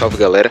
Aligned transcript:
Salve, 0.00 0.16
galera! 0.16 0.50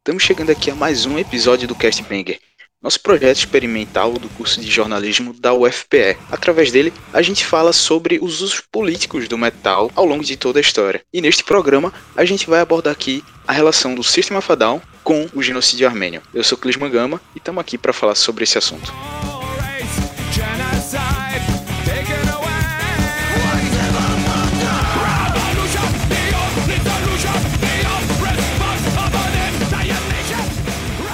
Estamos 0.00 0.22
chegando 0.22 0.50
aqui 0.50 0.70
a 0.70 0.74
mais 0.74 1.06
um 1.06 1.18
episódio 1.18 1.66
do 1.66 1.74
Cast 1.74 2.02
Banger, 2.02 2.38
nosso 2.82 3.00
projeto 3.00 3.38
experimental 3.38 4.12
do 4.12 4.28
curso 4.28 4.60
de 4.60 4.70
jornalismo 4.70 5.32
da 5.32 5.54
UFPE. 5.54 6.18
Através 6.30 6.70
dele, 6.70 6.92
a 7.10 7.22
gente 7.22 7.46
fala 7.46 7.72
sobre 7.72 8.18
os 8.20 8.42
usos 8.42 8.60
políticos 8.60 9.26
do 9.26 9.38
metal 9.38 9.90
ao 9.96 10.04
longo 10.04 10.22
de 10.22 10.36
toda 10.36 10.58
a 10.58 10.60
história. 10.60 11.00
E 11.10 11.22
neste 11.22 11.42
programa, 11.42 11.94
a 12.14 12.26
gente 12.26 12.46
vai 12.46 12.60
abordar 12.60 12.92
aqui 12.92 13.24
a 13.48 13.54
relação 13.54 13.94
do 13.94 14.04
System 14.04 14.36
of 14.36 14.52
a 14.52 14.54
Down 14.54 14.82
com 15.02 15.26
o 15.32 15.42
genocídio 15.42 15.88
armênio. 15.88 16.20
Eu 16.34 16.44
sou 16.44 16.58
Clis 16.58 16.76
Mangama 16.76 17.22
e 17.34 17.38
estamos 17.38 17.62
aqui 17.62 17.78
para 17.78 17.94
falar 17.94 18.14
sobre 18.14 18.44
esse 18.44 18.58
assunto. 18.58 18.92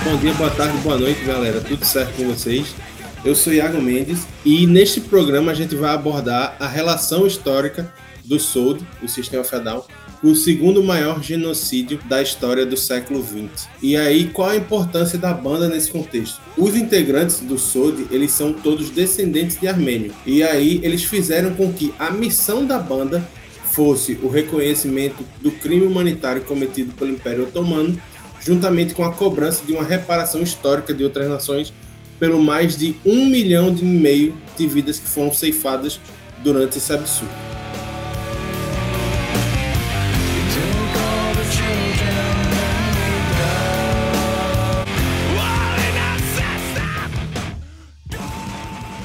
Bom 0.06 0.16
dia, 0.18 0.32
boa 0.34 0.50
tarde, 0.50 0.78
boa 0.78 0.96
noite, 0.96 1.24
galera. 1.24 1.60
Tudo 1.60 1.84
certo 1.84 2.14
com 2.14 2.28
vocês? 2.28 2.76
Eu 3.24 3.34
sou 3.34 3.52
Iago 3.52 3.82
Mendes 3.82 4.20
e 4.44 4.64
neste 4.64 5.00
programa 5.00 5.50
a 5.50 5.54
gente 5.54 5.74
vai 5.74 5.92
abordar 5.92 6.56
a 6.60 6.68
relação 6.68 7.26
histórica 7.26 7.92
do 8.24 8.38
SOD, 8.38 8.86
o 9.02 9.08
Sistema 9.08 9.42
Federal, 9.42 9.88
o 10.22 10.32
segundo 10.36 10.80
maior 10.80 11.20
genocídio 11.20 11.98
da 12.04 12.22
história 12.22 12.64
do 12.64 12.76
século 12.76 13.20
XX. 13.20 13.68
E 13.82 13.96
aí, 13.96 14.28
qual 14.28 14.50
a 14.50 14.56
importância 14.56 15.18
da 15.18 15.34
banda 15.34 15.68
nesse 15.68 15.90
contexto? 15.90 16.40
Os 16.56 16.76
integrantes 16.76 17.40
do 17.40 17.58
SOD, 17.58 18.06
eles 18.12 18.30
são 18.30 18.52
todos 18.52 18.90
descendentes 18.90 19.58
de 19.58 19.66
armênio. 19.66 20.14
E 20.24 20.40
aí, 20.40 20.78
eles 20.84 21.02
fizeram 21.02 21.52
com 21.54 21.72
que 21.72 21.92
a 21.98 22.12
missão 22.12 22.64
da 22.64 22.78
banda 22.78 23.28
fosse 23.72 24.16
o 24.22 24.28
reconhecimento 24.28 25.24
do 25.40 25.50
crime 25.50 25.84
humanitário 25.84 26.42
cometido 26.42 26.92
pelo 26.92 27.10
Império 27.10 27.42
Otomano 27.42 28.00
juntamente 28.46 28.94
com 28.94 29.02
a 29.02 29.12
cobrança 29.12 29.66
de 29.66 29.72
uma 29.72 29.82
reparação 29.82 30.40
histórica 30.40 30.94
de 30.94 31.02
outras 31.02 31.28
nações 31.28 31.72
pelo 32.16 32.40
mais 32.40 32.76
de 32.76 32.94
um 33.04 33.26
milhão 33.26 33.76
e 33.76 33.84
meio 33.84 34.36
de 34.56 34.68
vidas 34.68 35.00
que 35.00 35.08
foram 35.08 35.32
ceifadas 35.32 36.00
durante 36.44 36.78
esse 36.78 36.92
absurdo. 36.92 37.34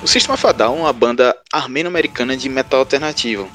O 0.03 0.07
System 0.07 0.35
of 0.35 0.45
a 0.45 0.51
Down 0.51 0.77
é 0.77 0.81
uma 0.81 0.93
banda 0.93 1.35
armeno-americana 1.51 2.37
de 2.37 2.47
metal 2.47 2.81
alternativo. 2.81 3.49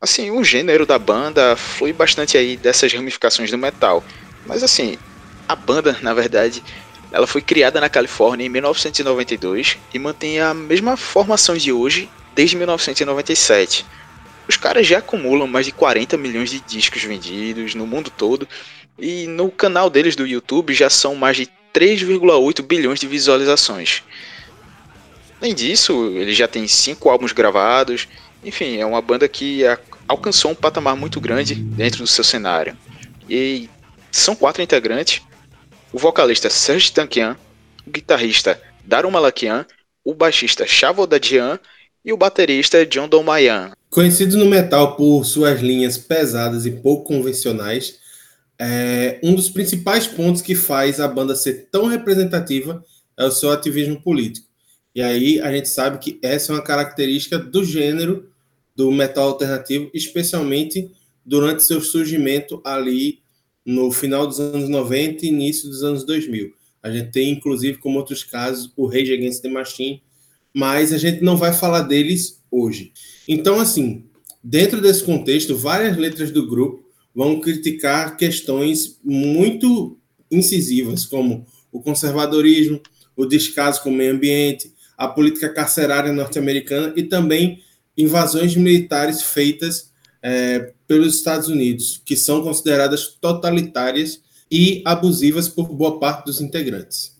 Assim, 0.00 0.32
o 0.32 0.42
gênero 0.42 0.84
da 0.84 0.98
banda 0.98 1.54
foi 1.54 1.92
bastante 1.92 2.36
aí 2.36 2.56
dessas 2.56 2.92
ramificações 2.92 3.52
do 3.52 3.58
metal. 3.58 4.02
Mas 4.46 4.62
assim, 4.62 4.96
a 5.48 5.56
banda, 5.56 5.98
na 6.02 6.12
verdade, 6.12 6.62
ela 7.10 7.26
foi 7.26 7.40
criada 7.40 7.80
na 7.80 7.88
Califórnia 7.88 8.44
em 8.44 8.50
1992 8.50 9.78
e 9.94 9.98
mantém 9.98 10.40
a 10.40 10.52
mesma 10.52 10.96
formação 10.96 11.56
de 11.56 11.72
hoje 11.72 12.08
desde 12.34 12.56
1997. 12.56 13.86
Os 14.46 14.56
caras 14.56 14.86
já 14.86 14.98
acumulam 14.98 15.48
mais 15.48 15.66
de 15.66 15.72
40 15.72 16.16
milhões 16.16 16.50
de 16.50 16.60
discos 16.60 17.02
vendidos 17.02 17.74
no 17.74 17.86
mundo 17.86 18.10
todo 18.10 18.46
e 18.98 19.26
no 19.26 19.50
canal 19.50 19.88
deles 19.88 20.14
do 20.14 20.26
YouTube 20.26 20.74
já 20.74 20.90
são 20.90 21.14
mais 21.14 21.36
de 21.36 21.48
3,8 21.72 22.62
bilhões 22.62 23.00
de 23.00 23.06
visualizações. 23.06 24.02
Além 25.40 25.54
disso, 25.54 26.12
ele 26.14 26.34
já 26.34 26.48
tem 26.48 26.66
cinco 26.66 27.08
álbuns 27.08 27.32
gravados. 27.32 28.08
Enfim, 28.44 28.78
é 28.78 28.84
uma 28.86 29.00
banda 29.00 29.28
que 29.28 29.62
alcançou 30.06 30.50
um 30.50 30.54
patamar 30.54 30.96
muito 30.96 31.20
grande 31.20 31.54
dentro 31.54 32.00
do 32.00 32.06
seu 32.06 32.24
cenário. 32.24 32.76
E 33.28 33.68
são 34.10 34.34
quatro 34.34 34.62
integrantes, 34.62 35.22
o 35.92 35.98
vocalista 35.98 36.50
Serge 36.50 36.92
Tankian, 36.92 37.36
o 37.86 37.90
guitarrista 37.90 38.60
Daru 38.84 39.10
Malakian, 39.10 39.66
o 40.04 40.14
baixista 40.14 40.66
Chavodadian 40.66 41.58
e 42.04 42.12
o 42.12 42.16
baterista 42.16 42.84
John 42.86 43.08
Domayan. 43.08 43.72
Conhecido 43.90 44.36
no 44.36 44.46
metal 44.46 44.96
por 44.96 45.24
suas 45.24 45.60
linhas 45.60 45.96
pesadas 45.96 46.66
e 46.66 46.70
pouco 46.70 47.04
convencionais, 47.04 47.98
é, 48.58 49.18
um 49.22 49.34
dos 49.34 49.48
principais 49.48 50.06
pontos 50.06 50.42
que 50.42 50.54
faz 50.54 51.00
a 51.00 51.08
banda 51.08 51.34
ser 51.34 51.68
tão 51.70 51.86
representativa 51.86 52.84
é 53.16 53.24
o 53.24 53.30
seu 53.30 53.50
ativismo 53.50 54.00
político. 54.02 54.46
E 54.94 55.02
aí 55.02 55.40
a 55.40 55.52
gente 55.52 55.68
sabe 55.68 55.98
que 55.98 56.18
essa 56.22 56.52
é 56.52 56.56
uma 56.56 56.62
característica 56.62 57.38
do 57.38 57.64
gênero 57.64 58.28
do 58.74 58.90
metal 58.90 59.28
alternativo, 59.28 59.90
especialmente 59.94 60.90
durante 61.24 61.62
seu 61.62 61.80
surgimento 61.80 62.60
ali 62.64 63.20
no 63.68 63.92
final 63.92 64.26
dos 64.26 64.40
anos 64.40 64.66
90 64.66 65.26
e 65.26 65.28
início 65.28 65.68
dos 65.68 65.84
anos 65.84 66.02
2000. 66.02 66.54
A 66.82 66.90
gente 66.90 67.10
tem, 67.10 67.32
inclusive, 67.32 67.76
como 67.76 67.98
outros 67.98 68.24
casos, 68.24 68.72
o 68.74 68.86
Rage 68.86 69.12
Against 69.12 69.42
the 69.42 69.50
Machine, 69.50 70.02
mas 70.54 70.90
a 70.90 70.96
gente 70.96 71.22
não 71.22 71.36
vai 71.36 71.52
falar 71.52 71.82
deles 71.82 72.42
hoje. 72.50 72.92
Então, 73.28 73.60
assim, 73.60 74.06
dentro 74.42 74.80
desse 74.80 75.04
contexto, 75.04 75.54
várias 75.54 75.98
letras 75.98 76.30
do 76.30 76.48
grupo 76.48 76.82
vão 77.14 77.40
criticar 77.40 78.16
questões 78.16 78.98
muito 79.04 79.98
incisivas, 80.30 81.04
como 81.04 81.44
o 81.70 81.82
conservadorismo, 81.82 82.80
o 83.14 83.26
descaso 83.26 83.82
com 83.82 83.90
o 83.90 83.94
meio 83.94 84.14
ambiente, 84.14 84.72
a 84.96 85.08
política 85.08 85.52
carcerária 85.52 86.10
norte-americana 86.10 86.94
e 86.96 87.02
também 87.02 87.60
invasões 87.94 88.56
militares 88.56 89.20
feitas 89.20 89.92
é, 90.22 90.72
pelos 90.86 91.16
Estados 91.16 91.48
Unidos, 91.48 92.00
que 92.04 92.16
são 92.16 92.42
consideradas 92.42 93.08
totalitárias 93.20 94.20
e 94.50 94.82
abusivas 94.84 95.48
por 95.48 95.68
boa 95.68 95.98
parte 95.98 96.26
dos 96.26 96.40
integrantes. 96.40 97.16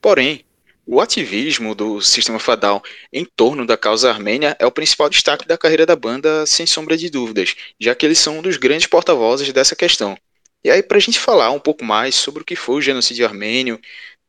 Porém, 0.00 0.44
o 0.86 1.00
ativismo 1.00 1.74
do 1.74 2.00
Sistema 2.00 2.38
Fadal 2.38 2.82
em 3.12 3.24
torno 3.24 3.66
da 3.66 3.76
causa 3.76 4.08
armênia 4.08 4.56
é 4.58 4.64
o 4.64 4.70
principal 4.70 5.10
destaque 5.10 5.46
da 5.46 5.58
carreira 5.58 5.84
da 5.84 5.94
banda, 5.94 6.46
sem 6.46 6.66
sombra 6.66 6.96
de 6.96 7.10
dúvidas, 7.10 7.54
já 7.78 7.94
que 7.94 8.06
eles 8.06 8.18
são 8.18 8.38
um 8.38 8.42
dos 8.42 8.56
grandes 8.56 8.86
porta-vozes 8.86 9.52
dessa 9.52 9.76
questão. 9.76 10.16
E 10.64 10.70
aí, 10.70 10.82
para 10.82 10.96
a 10.96 11.00
gente 11.00 11.18
falar 11.18 11.50
um 11.50 11.60
pouco 11.60 11.84
mais 11.84 12.14
sobre 12.14 12.42
o 12.42 12.44
que 12.44 12.56
foi 12.56 12.76
o 12.76 12.80
genocídio 12.80 13.26
armênio, 13.26 13.78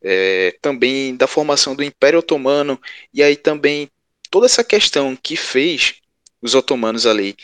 é, 0.02 0.56
também 0.62 1.16
da 1.16 1.28
formação 1.28 1.76
do 1.76 1.84
Império 1.84 2.20
Otomano, 2.20 2.80
e 3.14 3.24
aí 3.24 3.36
também 3.36 3.90
toda 4.30 4.46
essa 4.46 4.64
questão 4.64 5.16
que 5.16 5.36
fez 5.36 5.96
os 6.42 6.56
otomanos 6.56 7.06
ali 7.06 7.36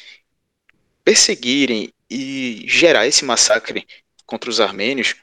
perseguirem 1.06 1.94
e 2.10 2.66
gerar 2.68 3.08
esse 3.08 3.24
massacre 3.24 3.88
contra 4.26 4.50
os 4.50 4.60
armênios, 4.60 5.16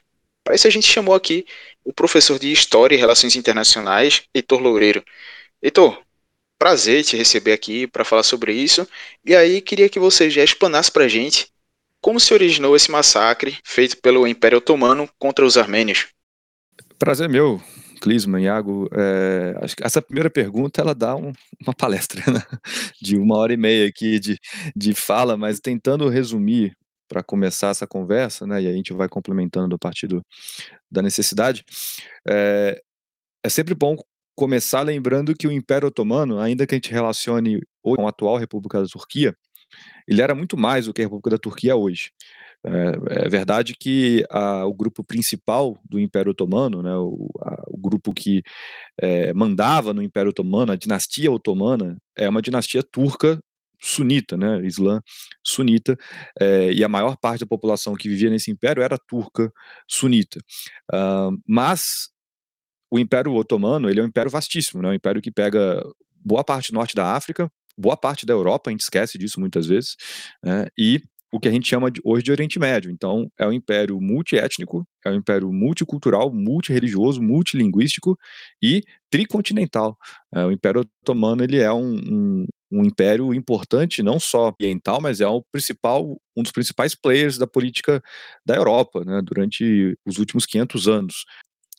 para 0.43 0.55
isso 0.55 0.67
a 0.67 0.71
gente 0.71 0.87
chamou 0.87 1.13
aqui 1.13 1.45
o 1.83 1.93
professor 1.93 2.39
de 2.39 2.51
História 2.51 2.95
e 2.95 2.99
Relações 2.99 3.35
Internacionais, 3.35 4.23
Heitor 4.33 4.59
Loureiro. 4.59 5.03
Heitor, 5.61 6.01
prazer 6.57 7.03
te 7.03 7.15
receber 7.15 7.53
aqui 7.53 7.87
para 7.87 8.03
falar 8.05 8.23
sobre 8.23 8.53
isso. 8.53 8.87
E 9.25 9.35
aí 9.35 9.61
queria 9.61 9.89
que 9.89 9.99
você 9.99 10.29
já 10.29 10.43
explanasse 10.43 10.91
para 10.91 11.05
a 11.05 11.07
gente 11.07 11.47
como 12.01 12.19
se 12.19 12.33
originou 12.33 12.75
esse 12.75 12.91
massacre 12.91 13.57
feito 13.63 13.97
pelo 13.97 14.27
Império 14.27 14.57
Otomano 14.57 15.09
contra 15.17 15.45
os 15.45 15.57
armênios. 15.57 16.07
Prazer 16.99 17.29
meu. 17.29 17.61
Clisman, 18.03 18.43
Iago, 18.43 18.89
é, 18.91 19.55
acho 19.61 19.77
que 19.77 19.83
essa 19.85 20.01
primeira 20.01 20.29
pergunta 20.29 20.81
ela 20.81 20.93
dá 20.93 21.15
um, 21.15 21.31
uma 21.65 21.73
palestra 21.73 22.21
né? 22.29 22.43
de 23.01 23.15
uma 23.15 23.37
hora 23.37 23.53
e 23.53 23.57
meia 23.57 23.87
aqui 23.87 24.19
de, 24.19 24.37
de 24.75 24.93
fala, 24.93 25.37
mas 25.37 25.61
tentando 25.61 26.09
resumir 26.09 26.75
para 27.07 27.23
começar 27.23 27.69
essa 27.69 27.87
conversa, 27.87 28.45
né, 28.45 28.61
e 28.63 28.67
a 28.67 28.73
gente 28.73 28.91
vai 28.91 29.07
complementando 29.07 29.75
a 29.75 29.77
partir 29.77 30.07
do, 30.07 30.21
da 30.91 31.01
necessidade, 31.01 31.63
é, 32.27 32.81
é 33.41 33.49
sempre 33.49 33.73
bom 33.73 33.95
começar 34.35 34.81
lembrando 34.81 35.33
que 35.33 35.47
o 35.47 35.51
Império 35.51 35.87
Otomano, 35.87 36.39
ainda 36.39 36.67
que 36.67 36.75
a 36.75 36.77
gente 36.77 36.91
relacione 36.91 37.61
com 37.81 38.05
a 38.05 38.09
atual 38.09 38.35
República 38.35 38.81
da 38.81 38.87
Turquia, 38.87 39.33
ele 40.05 40.21
era 40.21 40.35
muito 40.35 40.57
mais 40.57 40.87
do 40.87 40.93
que 40.93 41.01
a 41.01 41.05
República 41.05 41.29
da 41.29 41.37
Turquia 41.37 41.75
hoje. 41.75 42.11
É, 42.65 43.25
é 43.25 43.29
verdade 43.29 43.75
que 43.75 44.25
a, 44.29 44.65
o 44.65 44.73
grupo 44.73 45.03
principal 45.03 45.77
do 45.83 45.99
Império 45.99 46.31
Otomano, 46.31 46.81
né, 46.81 46.95
o, 46.95 47.29
a, 47.41 47.63
o 47.67 47.77
grupo 47.77 48.13
que 48.13 48.41
é, 48.99 49.33
mandava 49.33 49.93
no 49.93 50.01
Império 50.01 50.29
Otomano, 50.29 50.71
a 50.71 50.75
dinastia 50.75 51.31
otomana, 51.31 51.97
é 52.15 52.27
uma 52.29 52.41
dinastia 52.41 52.81
turca 52.81 53.39
sunita, 53.83 54.37
né, 54.37 54.65
islã 54.65 55.01
sunita, 55.45 55.97
é, 56.39 56.71
e 56.71 56.83
a 56.83 56.87
maior 56.87 57.17
parte 57.17 57.41
da 57.41 57.45
população 57.45 57.95
que 57.95 58.07
vivia 58.07 58.29
nesse 58.29 58.49
império 58.49 58.81
era 58.81 58.97
turca 58.97 59.51
sunita. 59.85 60.39
Uh, 60.91 61.37
mas 61.45 62.09
o 62.89 62.97
Império 62.97 63.33
Otomano 63.33 63.89
ele 63.89 63.99
é 63.99 64.03
um 64.03 64.07
império 64.07 64.31
vastíssimo, 64.31 64.81
né, 64.81 64.89
um 64.89 64.93
império 64.93 65.21
que 65.21 65.31
pega 65.31 65.83
boa 66.15 66.43
parte 66.45 66.71
norte 66.71 66.95
da 66.95 67.13
África, 67.13 67.51
boa 67.77 67.97
parte 67.97 68.25
da 68.25 68.33
Europa, 68.33 68.69
a 68.69 68.71
gente 68.71 68.81
esquece 68.81 69.17
disso 69.17 69.39
muitas 69.39 69.67
vezes, 69.67 69.97
né, 70.41 70.67
e 70.77 71.01
o 71.33 71.39
que 71.39 71.47
a 71.47 71.51
gente 71.51 71.67
chama 71.67 71.89
de, 71.89 71.99
hoje 72.05 72.23
de 72.23 72.31
Oriente 72.31 72.59
Médio. 72.59 72.91
Então, 72.91 73.27
é 73.39 73.47
um 73.47 73.51
império 73.51 73.99
multiétnico, 73.99 74.87
é 75.03 75.09
um 75.09 75.15
império 75.15 75.51
multicultural, 75.51 76.31
multireligioso, 76.31 77.23
multilinguístico 77.23 78.15
e 78.61 78.83
tricontinental. 79.09 79.97
É, 80.31 80.45
o 80.45 80.51
Império 80.51 80.81
Otomano 80.81 81.43
ele 81.43 81.59
é 81.59 81.73
um, 81.73 81.95
um, 81.95 82.45
um, 82.71 82.85
império 82.85 83.33
importante, 83.33 84.03
não 84.03 84.19
só 84.19 84.49
ambiental, 84.49 85.01
mas 85.01 85.21
é 85.21 85.27
o 85.27 85.43
principal, 85.51 86.21
um 86.37 86.43
dos 86.43 86.51
principais 86.51 86.93
players 86.93 87.35
da 87.39 87.47
política 87.47 87.99
da 88.45 88.55
Europa 88.55 89.03
né, 89.03 89.19
durante 89.23 89.97
os 90.05 90.19
últimos 90.19 90.45
500 90.45 90.87
anos 90.87 91.25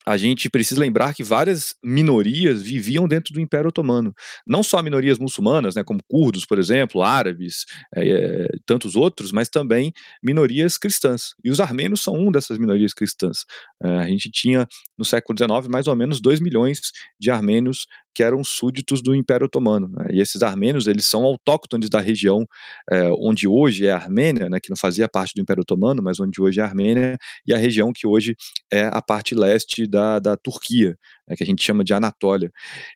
a 0.07 0.17
gente 0.17 0.51
precisa 0.51 0.81
lembrar 0.81 1.15
que 1.15 1.25
várias 1.25 1.75
minorias 1.83 2.63
viviam 2.63 3.09
dentro 3.09 3.33
do 3.33 3.41
Império 3.41 3.69
Otomano. 3.69 4.15
Não 4.47 4.63
só 4.63 4.83
minorias 4.83 5.19
muçulmanas, 5.19 5.75
né, 5.75 5.83
como 5.83 6.01
curdos, 6.09 6.45
por 6.45 6.59
exemplo, 6.59 7.03
árabes, 7.03 7.65
é, 7.95 8.49
tantos 8.67 8.97
outros, 8.97 9.33
mas 9.33 9.49
também 9.49 9.93
minorias 10.23 10.77
cristãs. 10.77 11.35
E 11.43 11.51
os 11.51 11.61
armênios 11.61 12.03
são 12.03 12.15
uma 12.15 12.33
dessas 12.33 12.59
minorias 12.59 12.93
cristãs. 12.93 13.45
É, 13.83 13.89
a 13.99 14.07
gente 14.07 14.31
tinha, 14.31 14.69
no 14.99 15.05
século 15.05 15.37
XIX, 15.39 15.69
mais 15.69 15.87
ou 15.87 15.97
menos 15.97 16.21
2 16.21 16.41
milhões 16.41 16.81
de 17.19 17.31
armênios 17.31 17.87
que 18.15 18.23
eram 18.23 18.45
súditos 18.45 19.03
do 19.03 19.15
Império 19.15 19.47
Otomano. 19.47 19.89
Né? 19.89 20.07
E 20.13 20.21
esses 20.21 20.43
armênios, 20.43 20.87
eles 20.87 21.05
são 21.05 21.25
autóctones 21.25 21.89
da 21.91 22.01
região 22.01 22.47
é, 22.91 23.09
onde 23.19 23.49
hoje 23.49 23.87
é 23.87 23.93
a 23.93 23.97
Armênia, 23.97 24.49
né, 24.49 24.61
que 24.61 24.71
não 24.71 24.77
fazia 24.77 25.09
parte 25.09 25.35
do 25.35 25.41
Império 25.41 25.63
Otomano, 25.63 26.03
mas 26.03 26.21
onde 26.21 26.41
hoje 26.41 26.61
é 26.61 26.63
a 26.63 26.67
Armênia, 26.67 27.19
e 27.47 27.53
a 27.53 27.59
região 27.59 27.93
que 27.93 28.07
hoje 28.07 28.37
é 28.73 28.85
a 28.85 29.03
parte 29.03 29.35
leste 29.35 29.87
da, 29.87 30.19
da 30.19 30.37
Turquia 30.37 30.97
né, 31.29 31.37
que 31.37 31.43
a 31.43 31.47
gente 31.47 31.63
chama 31.63 31.85
de 31.85 31.93
Anatólia. 31.93 32.51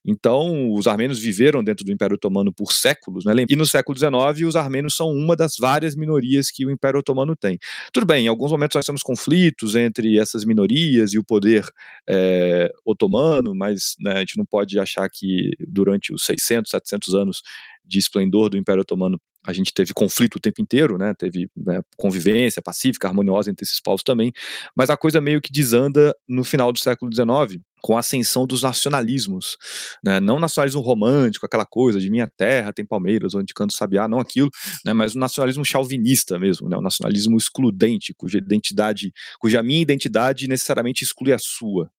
Então, 0.04 0.72
os 0.72 0.86
armênios 0.86 1.18
viveram 1.18 1.62
dentro 1.62 1.84
do 1.84 1.92
Império 1.92 2.14
Otomano 2.14 2.52
por 2.52 2.72
séculos, 2.72 3.24
né, 3.24 3.32
e 3.48 3.56
no 3.56 3.66
século 3.66 3.96
XIX 3.96 4.48
os 4.48 4.56
armênios 4.56 4.94
são 4.94 5.10
uma 5.10 5.34
das 5.36 5.56
várias 5.58 5.96
minorias 5.96 6.50
que 6.50 6.64
o 6.64 6.70
Império 6.70 7.00
Otomano 7.00 7.34
tem. 7.36 7.58
Tudo 7.92 8.06
bem, 8.06 8.26
em 8.26 8.28
alguns 8.28 8.50
momentos 8.50 8.74
nós 8.74 8.86
temos 8.86 9.02
conflitos 9.02 9.74
entre 9.74 10.18
essas 10.18 10.44
minorias 10.44 11.12
e 11.12 11.18
o 11.18 11.24
poder 11.24 11.66
é, 12.08 12.72
otomano, 12.84 13.54
mas 13.54 13.94
né, 14.00 14.12
a 14.12 14.18
gente 14.20 14.36
não 14.36 14.44
pode 14.44 14.78
achar 14.78 15.08
que 15.10 15.50
durante 15.66 16.12
os 16.12 16.24
600, 16.24 16.70
700 16.70 17.14
anos 17.14 17.42
de 17.84 17.98
esplendor 17.98 18.50
do 18.50 18.58
Império 18.58 18.82
Otomano 18.82 19.20
a 19.46 19.52
gente 19.52 19.72
teve 19.72 19.94
conflito 19.94 20.36
o 20.36 20.40
tempo 20.40 20.60
inteiro, 20.60 20.98
né? 20.98 21.14
Teve 21.14 21.48
né, 21.56 21.80
convivência 21.96 22.60
pacífica, 22.60 23.08
harmoniosa 23.08 23.50
entre 23.50 23.64
esses 23.64 23.80
povos 23.80 24.02
também, 24.02 24.30
mas 24.76 24.90
a 24.90 24.96
coisa 24.96 25.22
meio 25.22 25.40
que 25.40 25.50
desanda 25.50 26.14
no 26.28 26.44
final 26.44 26.70
do 26.70 26.78
século 26.78 27.10
XIX 27.10 27.62
com 27.82 27.96
a 27.96 28.00
ascensão 28.00 28.46
dos 28.46 28.62
nacionalismos, 28.62 29.56
né? 30.02 30.20
não 30.20 30.38
nacionalismo 30.38 30.80
romântico, 30.80 31.46
aquela 31.46 31.66
coisa 31.66 32.00
de 32.00 32.10
minha 32.10 32.26
terra 32.26 32.72
tem 32.72 32.84
Palmeiras, 32.84 33.34
onde 33.34 33.54
canto 33.54 33.74
sabiá, 33.74 34.08
não 34.08 34.20
aquilo, 34.20 34.50
né? 34.84 34.92
mas 34.92 35.14
o 35.14 35.18
nacionalismo 35.18 35.64
chauvinista 35.64 36.38
mesmo, 36.38 36.68
né? 36.68 36.76
o 36.76 36.82
nacionalismo 36.82 37.36
excludente, 37.36 38.14
cuja 38.14 38.38
identidade, 38.38 39.12
cuja 39.38 39.62
minha 39.62 39.80
identidade 39.80 40.48
necessariamente 40.48 41.04
exclui 41.04 41.32
a 41.32 41.38
sua. 41.38 41.90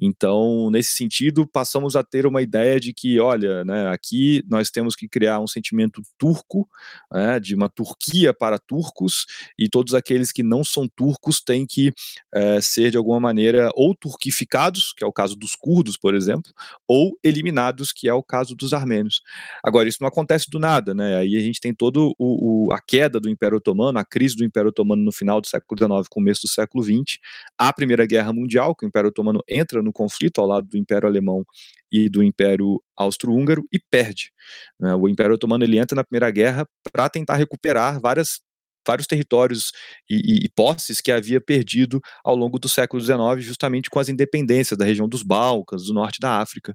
Então, 0.00 0.70
nesse 0.70 0.92
sentido, 0.92 1.46
passamos 1.46 1.96
a 1.96 2.02
ter 2.02 2.26
uma 2.26 2.42
ideia 2.42 2.78
de 2.80 2.92
que, 2.92 3.18
olha, 3.20 3.64
né, 3.64 3.88
aqui 3.88 4.42
nós 4.48 4.70
temos 4.70 4.94
que 4.94 5.08
criar 5.08 5.40
um 5.40 5.46
sentimento 5.46 6.02
turco, 6.18 6.68
né, 7.12 7.38
de 7.40 7.54
uma 7.54 7.68
Turquia 7.68 8.32
para 8.32 8.58
turcos, 8.58 9.26
e 9.58 9.68
todos 9.68 9.94
aqueles 9.94 10.32
que 10.32 10.42
não 10.42 10.64
são 10.64 10.88
turcos 10.88 11.40
têm 11.40 11.66
que 11.66 11.92
é, 12.32 12.60
ser, 12.60 12.90
de 12.90 12.96
alguma 12.96 13.20
maneira, 13.20 13.70
ou 13.74 13.94
turquificados, 13.94 14.92
que 14.92 15.04
é 15.04 15.06
o 15.06 15.12
caso 15.12 15.36
dos 15.36 15.54
curdos, 15.54 15.96
por 15.96 16.14
exemplo, 16.14 16.52
ou 16.86 17.18
eliminados, 17.22 17.92
que 17.92 18.08
é 18.08 18.14
o 18.14 18.22
caso 18.22 18.54
dos 18.54 18.72
armênios. 18.72 19.22
Agora, 19.62 19.88
isso 19.88 19.98
não 20.00 20.08
acontece 20.08 20.50
do 20.50 20.58
nada, 20.58 20.94
né? 20.94 21.16
Aí 21.16 21.36
a 21.36 21.40
gente 21.40 21.60
tem 21.60 21.74
todo 21.74 22.14
o, 22.18 22.66
o, 22.68 22.72
a 22.72 22.80
queda 22.80 23.20
do 23.20 23.28
Império 23.28 23.58
Otomano, 23.58 23.98
a 23.98 24.04
crise 24.04 24.36
do 24.36 24.44
Império 24.44 24.70
Otomano 24.70 25.02
no 25.02 25.12
final 25.12 25.40
do 25.40 25.46
século 25.46 25.78
XIX, 25.78 26.08
começo 26.08 26.42
do 26.42 26.48
século 26.48 26.82
XX, 26.82 27.18
a 27.56 27.72
Primeira 27.72 28.06
Guerra 28.06 28.32
Mundial, 28.32 28.74
que 28.74 28.84
o 28.84 28.88
Império 28.88 29.08
Otomano 29.08 29.42
no 29.82 29.92
conflito 29.92 30.40
ao 30.40 30.46
lado 30.46 30.66
do 30.66 30.76
Império 30.76 31.08
Alemão 31.08 31.44
e 31.90 32.08
do 32.08 32.22
Império 32.22 32.82
Austro-Húngaro 32.96 33.64
e 33.72 33.78
perde. 33.78 34.30
Né? 34.78 34.94
O 34.94 35.08
Império 35.08 35.34
Otomano 35.34 35.64
ele 35.64 35.78
entra 35.78 35.96
na 35.96 36.04
Primeira 36.04 36.30
Guerra 36.30 36.66
para 36.92 37.08
tentar 37.08 37.36
recuperar 37.36 38.00
várias 38.00 38.40
vários 38.88 39.06
territórios 39.06 39.70
e, 40.08 40.16
e, 40.16 40.44
e, 40.46 40.48
posses 40.48 41.00
que 41.00 41.12
havia 41.12 41.40
perdido 41.40 42.00
ao 42.24 42.34
longo 42.34 42.58
do 42.58 42.68
século 42.68 43.02
XIX, 43.02 43.44
justamente 43.44 43.90
com 43.90 43.98
as 43.98 44.08
independências 44.08 44.78
da 44.78 44.84
região 44.84 45.06
dos 45.06 45.22
Balcãs, 45.22 45.84
do 45.84 45.92
norte 45.92 46.18
da 46.18 46.40
África. 46.40 46.74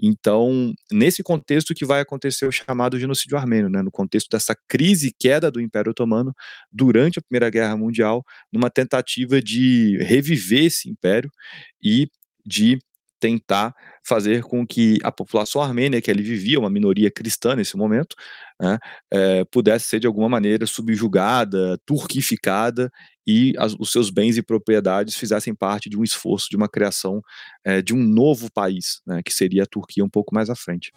Então, 0.00 0.74
nesse 0.92 1.22
contexto 1.22 1.74
que 1.74 1.86
vai 1.86 2.02
acontecer 2.02 2.46
o 2.46 2.52
chamado 2.52 2.98
genocídio 2.98 3.38
armênio, 3.38 3.70
né, 3.70 3.80
no 3.80 3.90
contexto 3.90 4.28
dessa 4.28 4.54
crise 4.68 5.08
e 5.08 5.14
queda 5.18 5.50
do 5.50 5.60
Império 5.60 5.92
Otomano 5.92 6.34
durante 6.70 7.18
a 7.18 7.22
Primeira 7.22 7.48
Guerra 7.48 7.76
Mundial, 7.76 8.22
numa 8.52 8.68
tentativa 8.68 9.40
de 9.40 9.96
reviver 10.02 10.66
esse 10.66 10.90
império 10.90 11.30
e 11.82 12.06
de 12.46 12.78
tentar 13.18 13.74
fazer 14.06 14.42
com 14.42 14.66
que 14.66 14.98
a 15.02 15.10
população 15.10 15.62
armênia, 15.62 16.00
que 16.00 16.10
ali 16.10 16.22
vivia, 16.22 16.60
uma 16.60 16.70
minoria 16.70 17.10
cristã 17.10 17.56
nesse 17.56 17.76
momento, 17.76 18.14
né, 18.60 18.78
é, 19.10 19.44
pudesse 19.46 19.86
ser 19.86 20.00
de 20.00 20.06
alguma 20.06 20.28
maneira 20.28 20.66
subjugada, 20.66 21.78
turquificada 21.84 22.90
e 23.26 23.54
as, 23.58 23.74
os 23.78 23.90
seus 23.90 24.10
bens 24.10 24.36
e 24.36 24.42
propriedades 24.42 25.16
fizessem 25.16 25.54
parte 25.54 25.88
de 25.90 25.98
um 25.98 26.04
esforço 26.04 26.48
de 26.50 26.56
uma 26.56 26.68
criação 26.68 27.22
é, 27.64 27.82
de 27.82 27.94
um 27.94 28.02
novo 28.02 28.50
país, 28.52 29.00
né, 29.06 29.22
que 29.24 29.32
seria 29.32 29.64
a 29.64 29.66
Turquia 29.66 30.04
um 30.04 30.10
pouco 30.10 30.34
mais 30.34 30.50
à 30.50 30.54
frente. 30.54 30.92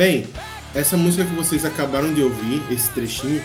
Bem, 0.00 0.26
essa 0.74 0.96
música 0.96 1.26
que 1.26 1.34
vocês 1.34 1.62
acabaram 1.62 2.14
de 2.14 2.22
ouvir, 2.22 2.62
esse 2.70 2.90
trechinho, 2.92 3.42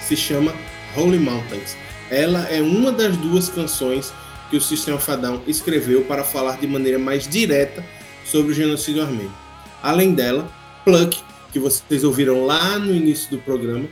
se 0.00 0.16
chama 0.16 0.52
Holy 0.96 1.16
Mountains. 1.16 1.76
Ela 2.10 2.40
é 2.50 2.60
uma 2.60 2.90
das 2.90 3.16
duas 3.16 3.48
canções 3.48 4.12
que 4.50 4.56
o 4.56 4.60
System 4.60 4.94
of 4.94 5.08
a 5.08 5.14
Down 5.14 5.42
escreveu 5.46 6.02
para 6.02 6.24
falar 6.24 6.58
de 6.58 6.66
maneira 6.66 6.98
mais 6.98 7.28
direta 7.28 7.84
sobre 8.24 8.50
o 8.50 8.54
genocídio 8.56 9.00
armênio. 9.00 9.32
Além 9.80 10.12
dela, 10.12 10.50
Pluck, 10.84 11.22
que 11.52 11.60
vocês 11.60 12.02
ouviram 12.02 12.44
lá 12.44 12.80
no 12.80 12.92
início 12.92 13.30
do 13.30 13.38
programa, 13.38 13.88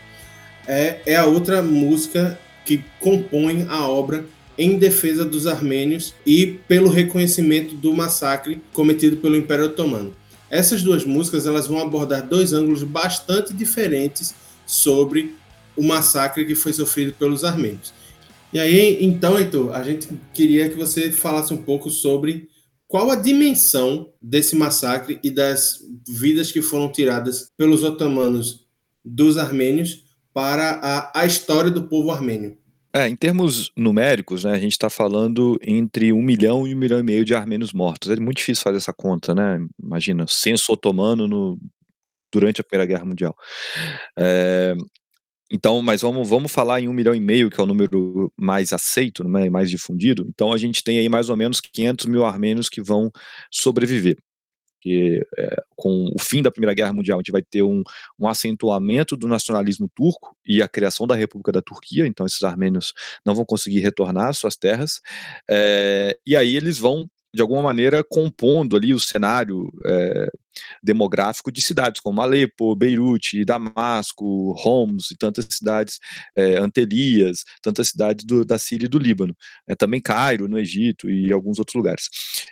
é, 0.66 0.98
é 1.06 1.14
a 1.14 1.26
outra 1.26 1.62
música 1.62 2.36
que 2.64 2.82
compõe 2.98 3.68
a 3.70 3.86
obra 3.86 4.24
em 4.58 4.78
defesa 4.78 5.24
dos 5.24 5.46
armênios 5.46 6.12
e 6.26 6.58
pelo 6.66 6.88
reconhecimento 6.88 7.76
do 7.76 7.94
massacre 7.94 8.60
cometido 8.72 9.18
pelo 9.18 9.36
Império 9.36 9.66
Otomano. 9.66 10.12
Essas 10.54 10.84
duas 10.84 11.04
músicas 11.04 11.48
elas 11.48 11.66
vão 11.66 11.80
abordar 11.80 12.28
dois 12.28 12.52
ângulos 12.52 12.84
bastante 12.84 13.52
diferentes 13.52 14.32
sobre 14.64 15.34
o 15.76 15.82
massacre 15.82 16.46
que 16.46 16.54
foi 16.54 16.72
sofrido 16.72 17.12
pelos 17.12 17.42
armênios. 17.42 17.92
E 18.52 18.60
aí, 18.60 19.04
então, 19.04 19.36
Heitor, 19.36 19.74
a 19.74 19.82
gente 19.82 20.08
queria 20.32 20.70
que 20.70 20.76
você 20.76 21.10
falasse 21.10 21.52
um 21.52 21.56
pouco 21.56 21.90
sobre 21.90 22.48
qual 22.86 23.10
a 23.10 23.16
dimensão 23.16 24.12
desse 24.22 24.54
massacre 24.54 25.18
e 25.24 25.28
das 25.28 25.80
vidas 26.08 26.52
que 26.52 26.62
foram 26.62 26.88
tiradas 26.88 27.50
pelos 27.56 27.82
otomanos 27.82 28.64
dos 29.04 29.36
armênios 29.36 30.04
para 30.32 30.78
a, 30.80 31.22
a 31.22 31.26
história 31.26 31.68
do 31.68 31.88
povo 31.88 32.12
armênio. 32.12 32.56
É, 32.96 33.08
em 33.08 33.16
termos 33.16 33.72
numéricos, 33.76 34.44
né, 34.44 34.52
a 34.52 34.58
gente 34.58 34.72
está 34.72 34.88
falando 34.88 35.58
entre 35.60 36.12
um 36.12 36.22
milhão 36.22 36.64
e 36.64 36.72
um 36.72 36.78
milhão 36.78 37.00
e 37.00 37.02
meio 37.02 37.24
de 37.24 37.34
armênios 37.34 37.72
mortos. 37.72 38.08
É 38.08 38.16
muito 38.16 38.36
difícil 38.36 38.62
fazer 38.62 38.76
essa 38.76 38.92
conta, 38.92 39.34
né? 39.34 39.58
Imagina, 39.82 40.26
censo 40.28 40.72
otomano 40.72 41.26
no, 41.26 41.58
durante 42.32 42.60
a 42.60 42.64
Primeira 42.64 42.86
Guerra 42.86 43.04
Mundial. 43.04 43.36
É, 44.16 44.74
então, 45.50 45.82
mas 45.82 46.02
vamos, 46.02 46.28
vamos 46.28 46.52
falar 46.52 46.80
em 46.80 46.88
um 46.88 46.92
milhão 46.92 47.14
e 47.14 47.20
meio, 47.20 47.50
que 47.50 47.60
é 47.60 47.64
o 47.64 47.66
número 47.66 48.32
mais 48.38 48.72
aceito, 48.72 49.24
né, 49.24 49.50
mais 49.50 49.70
difundido. 49.70 50.26
Então, 50.28 50.52
a 50.52 50.58
gente 50.58 50.84
tem 50.84 50.98
aí 50.98 51.08
mais 51.08 51.28
ou 51.30 51.36
menos 51.36 51.60
500 51.60 52.06
mil 52.06 52.24
armênios 52.24 52.68
que 52.68 52.82
vão 52.82 53.10
sobreviver 53.50 54.18
porque 54.84 55.26
é, 55.38 55.62
com 55.74 56.10
o 56.14 56.18
fim 56.20 56.42
da 56.42 56.50
Primeira 56.50 56.74
Guerra 56.74 56.92
Mundial 56.92 57.18
a 57.18 57.22
gente 57.22 57.32
vai 57.32 57.42
ter 57.42 57.62
um, 57.62 57.82
um, 58.18 58.28
acentuamento 58.28 59.16
do 59.16 59.26
nacionalismo 59.26 59.90
turco 59.94 60.36
e 60.46 60.62
a 60.62 60.68
criação 60.68 61.06
da 61.06 61.14
República 61.14 61.50
da 61.50 61.62
Turquia, 61.62 62.06
então 62.06 62.26
esses 62.26 62.42
armênios 62.42 62.92
não 63.24 63.34
vão 63.34 63.46
conseguir 63.46 63.80
retornar 63.80 64.28
às 64.28 64.38
suas 64.38 64.56
terras, 64.56 65.00
é, 65.50 66.18
e 66.26 66.36
aí 66.36 66.54
eles 66.54 66.78
vão 66.78 67.08
de 67.34 67.42
alguma 67.42 67.62
maneira 67.62 68.04
compondo 68.04 68.76
ali 68.76 68.94
o 68.94 69.00
cenário 69.00 69.72
é, 69.84 70.30
demográfico 70.80 71.50
de 71.50 71.60
cidades 71.60 72.00
como 72.00 72.22
Alepo, 72.22 72.76
Beirute, 72.76 73.44
Damasco, 73.44 74.54
Homs 74.64 75.10
e 75.10 75.16
tantas 75.16 75.46
cidades, 75.50 75.98
é, 76.36 76.58
Antelias, 76.58 77.42
tantas 77.60 77.88
cidades 77.88 78.24
do, 78.24 78.44
da 78.44 78.56
Síria 78.56 78.86
e 78.86 78.88
do 78.88 79.00
Líbano, 79.00 79.36
é, 79.66 79.74
também 79.74 80.00
Cairo 80.00 80.46
no 80.46 80.58
Egito 80.58 81.10
e 81.10 81.32
alguns 81.32 81.58
outros 81.58 81.74
lugares. 81.74 82.08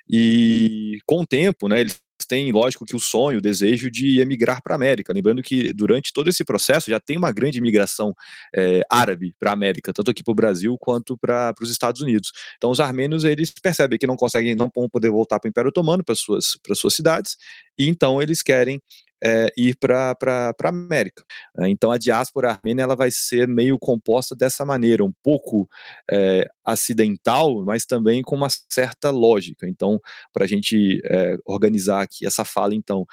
E 0.08 0.98
com 1.06 1.20
o 1.20 1.26
tempo, 1.26 1.68
né, 1.68 1.80
eles 1.80 2.00
têm, 2.24 2.52
lógico, 2.52 2.84
que 2.84 2.96
o 2.96 3.00
sonho, 3.00 3.38
o 3.38 3.42
desejo 3.42 3.90
de 3.90 4.20
emigrar 4.20 4.62
para 4.62 4.74
a 4.74 4.76
América. 4.76 5.12
Lembrando 5.12 5.42
que 5.42 5.72
durante 5.72 6.12
todo 6.12 6.28
esse 6.28 6.44
processo 6.44 6.90
já 6.90 7.00
tem 7.00 7.16
uma 7.16 7.32
grande 7.32 7.58
imigração 7.58 8.14
é, 8.54 8.82
árabe 8.90 9.34
para 9.38 9.50
a 9.50 9.52
América, 9.54 9.92
tanto 9.92 10.10
aqui 10.10 10.22
para 10.22 10.32
o 10.32 10.34
Brasil 10.34 10.76
quanto 10.78 11.16
para 11.16 11.54
os 11.60 11.70
Estados 11.70 12.00
Unidos. 12.00 12.32
Então, 12.56 12.70
os 12.70 12.80
armênios 12.80 13.24
eles 13.24 13.50
percebem 13.50 13.98
que 13.98 14.06
não 14.06 14.16
conseguem, 14.16 14.54
não 14.54 14.70
vão 14.74 14.88
poder 14.88 15.10
voltar 15.10 15.38
para 15.38 15.48
o 15.48 15.50
Império 15.50 15.68
Otomano, 15.68 16.04
para 16.04 16.14
suas 16.14 16.56
para 16.62 16.74
suas 16.74 16.94
cidades, 16.94 17.36
e 17.78 17.88
então 17.88 18.20
eles 18.20 18.42
querem 18.42 18.80
é, 19.22 19.52
ir 19.56 19.76
para 19.76 20.16
a 20.20 20.68
América. 20.68 21.24
Né. 21.56 21.70
Então 21.70 21.92
a 21.92 21.98
diáspora 21.98 22.50
armênia 22.50 22.82
ela 22.82 22.96
vai 22.96 23.10
ser 23.10 23.46
meio 23.46 23.78
composta 23.78 24.34
dessa 24.34 24.64
maneira, 24.64 25.04
um 25.04 25.12
pouco 25.22 25.68
é, 26.10 26.48
acidental, 26.64 27.64
mas 27.64 27.86
também 27.86 28.22
com 28.22 28.34
uma 28.34 28.48
certa 28.68 29.10
lógica. 29.10 29.68
Então, 29.68 30.00
para 30.32 30.44
a 30.44 30.48
gente 30.48 31.00
é, 31.04 31.36
organizar 31.44 32.02
aqui 32.02 32.26
essa 32.26 32.44
fala, 32.44 32.74
então, 32.74 33.06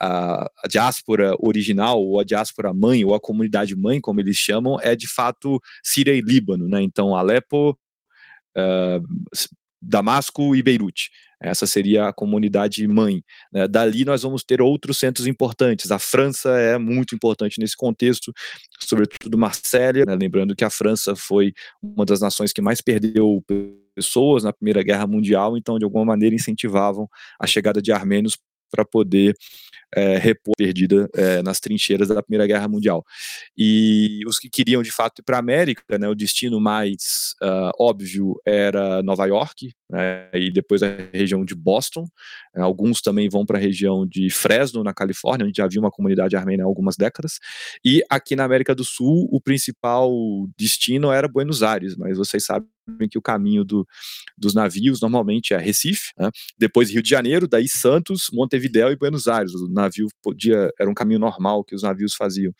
a, 0.00 0.50
a 0.64 0.68
diáspora 0.68 1.34
original, 1.38 2.02
ou 2.02 2.18
a 2.18 2.24
diáspora 2.24 2.72
mãe, 2.72 3.04
ou 3.04 3.14
a 3.14 3.20
comunidade 3.20 3.76
mãe, 3.76 4.00
como 4.00 4.20
eles 4.20 4.36
chamam, 4.36 4.78
é 4.80 4.96
de 4.96 5.08
fato 5.08 5.60
Síria 5.82 6.14
e 6.14 6.20
Líbano, 6.20 6.68
né? 6.68 6.82
Então, 6.82 7.14
Alepo, 7.14 7.78
Damasco 9.80 10.54
e 10.56 10.62
Beirute. 10.62 11.10
Essa 11.40 11.66
seria 11.66 12.08
a 12.08 12.12
comunidade 12.12 12.86
mãe. 12.86 13.22
Né? 13.52 13.68
Dali 13.68 14.04
nós 14.04 14.22
vamos 14.22 14.42
ter 14.42 14.62
outros 14.62 14.98
centros 14.98 15.26
importantes. 15.26 15.90
A 15.90 15.98
França 15.98 16.50
é 16.58 16.78
muito 16.78 17.14
importante 17.14 17.60
nesse 17.60 17.76
contexto, 17.76 18.32
sobretudo 18.80 19.36
Marsella. 19.36 20.04
Né? 20.06 20.16
Lembrando 20.16 20.56
que 20.56 20.64
a 20.64 20.70
França 20.70 21.14
foi 21.14 21.52
uma 21.82 22.04
das 22.04 22.20
nações 22.20 22.52
que 22.52 22.62
mais 22.62 22.80
perdeu 22.80 23.44
pessoas 23.94 24.44
na 24.44 24.52
Primeira 24.52 24.82
Guerra 24.82 25.06
Mundial, 25.06 25.56
então 25.56 25.78
de 25.78 25.84
alguma 25.84 26.04
maneira 26.04 26.34
incentivavam 26.34 27.08
a 27.40 27.46
chegada 27.46 27.80
de 27.80 27.92
armênios 27.92 28.36
para 28.70 28.84
poder 28.84 29.34
é, 29.94 30.18
repor 30.18 30.54
perdida 30.56 31.08
é, 31.14 31.42
nas 31.42 31.60
trincheiras 31.60 32.08
da 32.08 32.22
Primeira 32.22 32.46
Guerra 32.46 32.68
Mundial. 32.68 33.04
E 33.56 34.20
os 34.26 34.38
que 34.38 34.50
queriam 34.50 34.82
de 34.82 34.90
fato 34.90 35.20
ir 35.20 35.22
para 35.22 35.36
a 35.36 35.40
América, 35.40 35.98
né, 35.98 36.08
o 36.08 36.14
destino 36.14 36.60
mais 36.60 37.34
uh, 37.42 37.70
óbvio 37.78 38.34
era 38.44 39.02
Nova 39.02 39.26
York, 39.26 39.72
né, 39.90 40.28
e 40.34 40.50
depois 40.50 40.82
a 40.82 40.88
região 41.12 41.44
de 41.44 41.54
Boston. 41.54 42.06
Alguns 42.54 43.00
também 43.00 43.28
vão 43.28 43.44
para 43.44 43.58
a 43.58 43.60
região 43.60 44.06
de 44.06 44.30
Fresno, 44.30 44.82
na 44.82 44.94
Califórnia, 44.94 45.46
onde 45.46 45.56
já 45.56 45.64
havia 45.64 45.80
uma 45.80 45.90
comunidade 45.90 46.36
armênia 46.36 46.64
há 46.64 46.66
algumas 46.66 46.96
décadas. 46.96 47.38
E 47.84 48.02
aqui 48.10 48.34
na 48.34 48.44
América 48.44 48.74
do 48.74 48.84
Sul, 48.84 49.28
o 49.30 49.40
principal 49.40 50.10
destino 50.58 51.12
era 51.12 51.28
Buenos 51.28 51.62
Aires, 51.62 51.96
mas 51.96 52.16
vocês 52.16 52.44
sabem 52.44 52.68
que 53.10 53.18
o 53.18 53.22
caminho 53.22 53.64
do, 53.64 53.86
dos 54.38 54.54
navios 54.54 55.00
normalmente 55.00 55.52
é 55.52 55.58
Recife, 55.58 56.12
né? 56.18 56.30
depois 56.56 56.90
Rio 56.90 57.02
de 57.02 57.10
Janeiro, 57.10 57.48
daí 57.48 57.68
Santos, 57.68 58.28
Montevidéu 58.32 58.90
e 58.90 58.96
Buenos 58.96 59.26
Aires. 59.26 59.54
O 59.54 59.68
navio 59.68 60.08
podia, 60.22 60.70
era 60.78 60.88
um 60.88 60.94
caminho 60.94 61.18
normal 61.18 61.64
que 61.64 61.74
os 61.74 61.82
navios 61.82 62.14
faziam. 62.14 62.54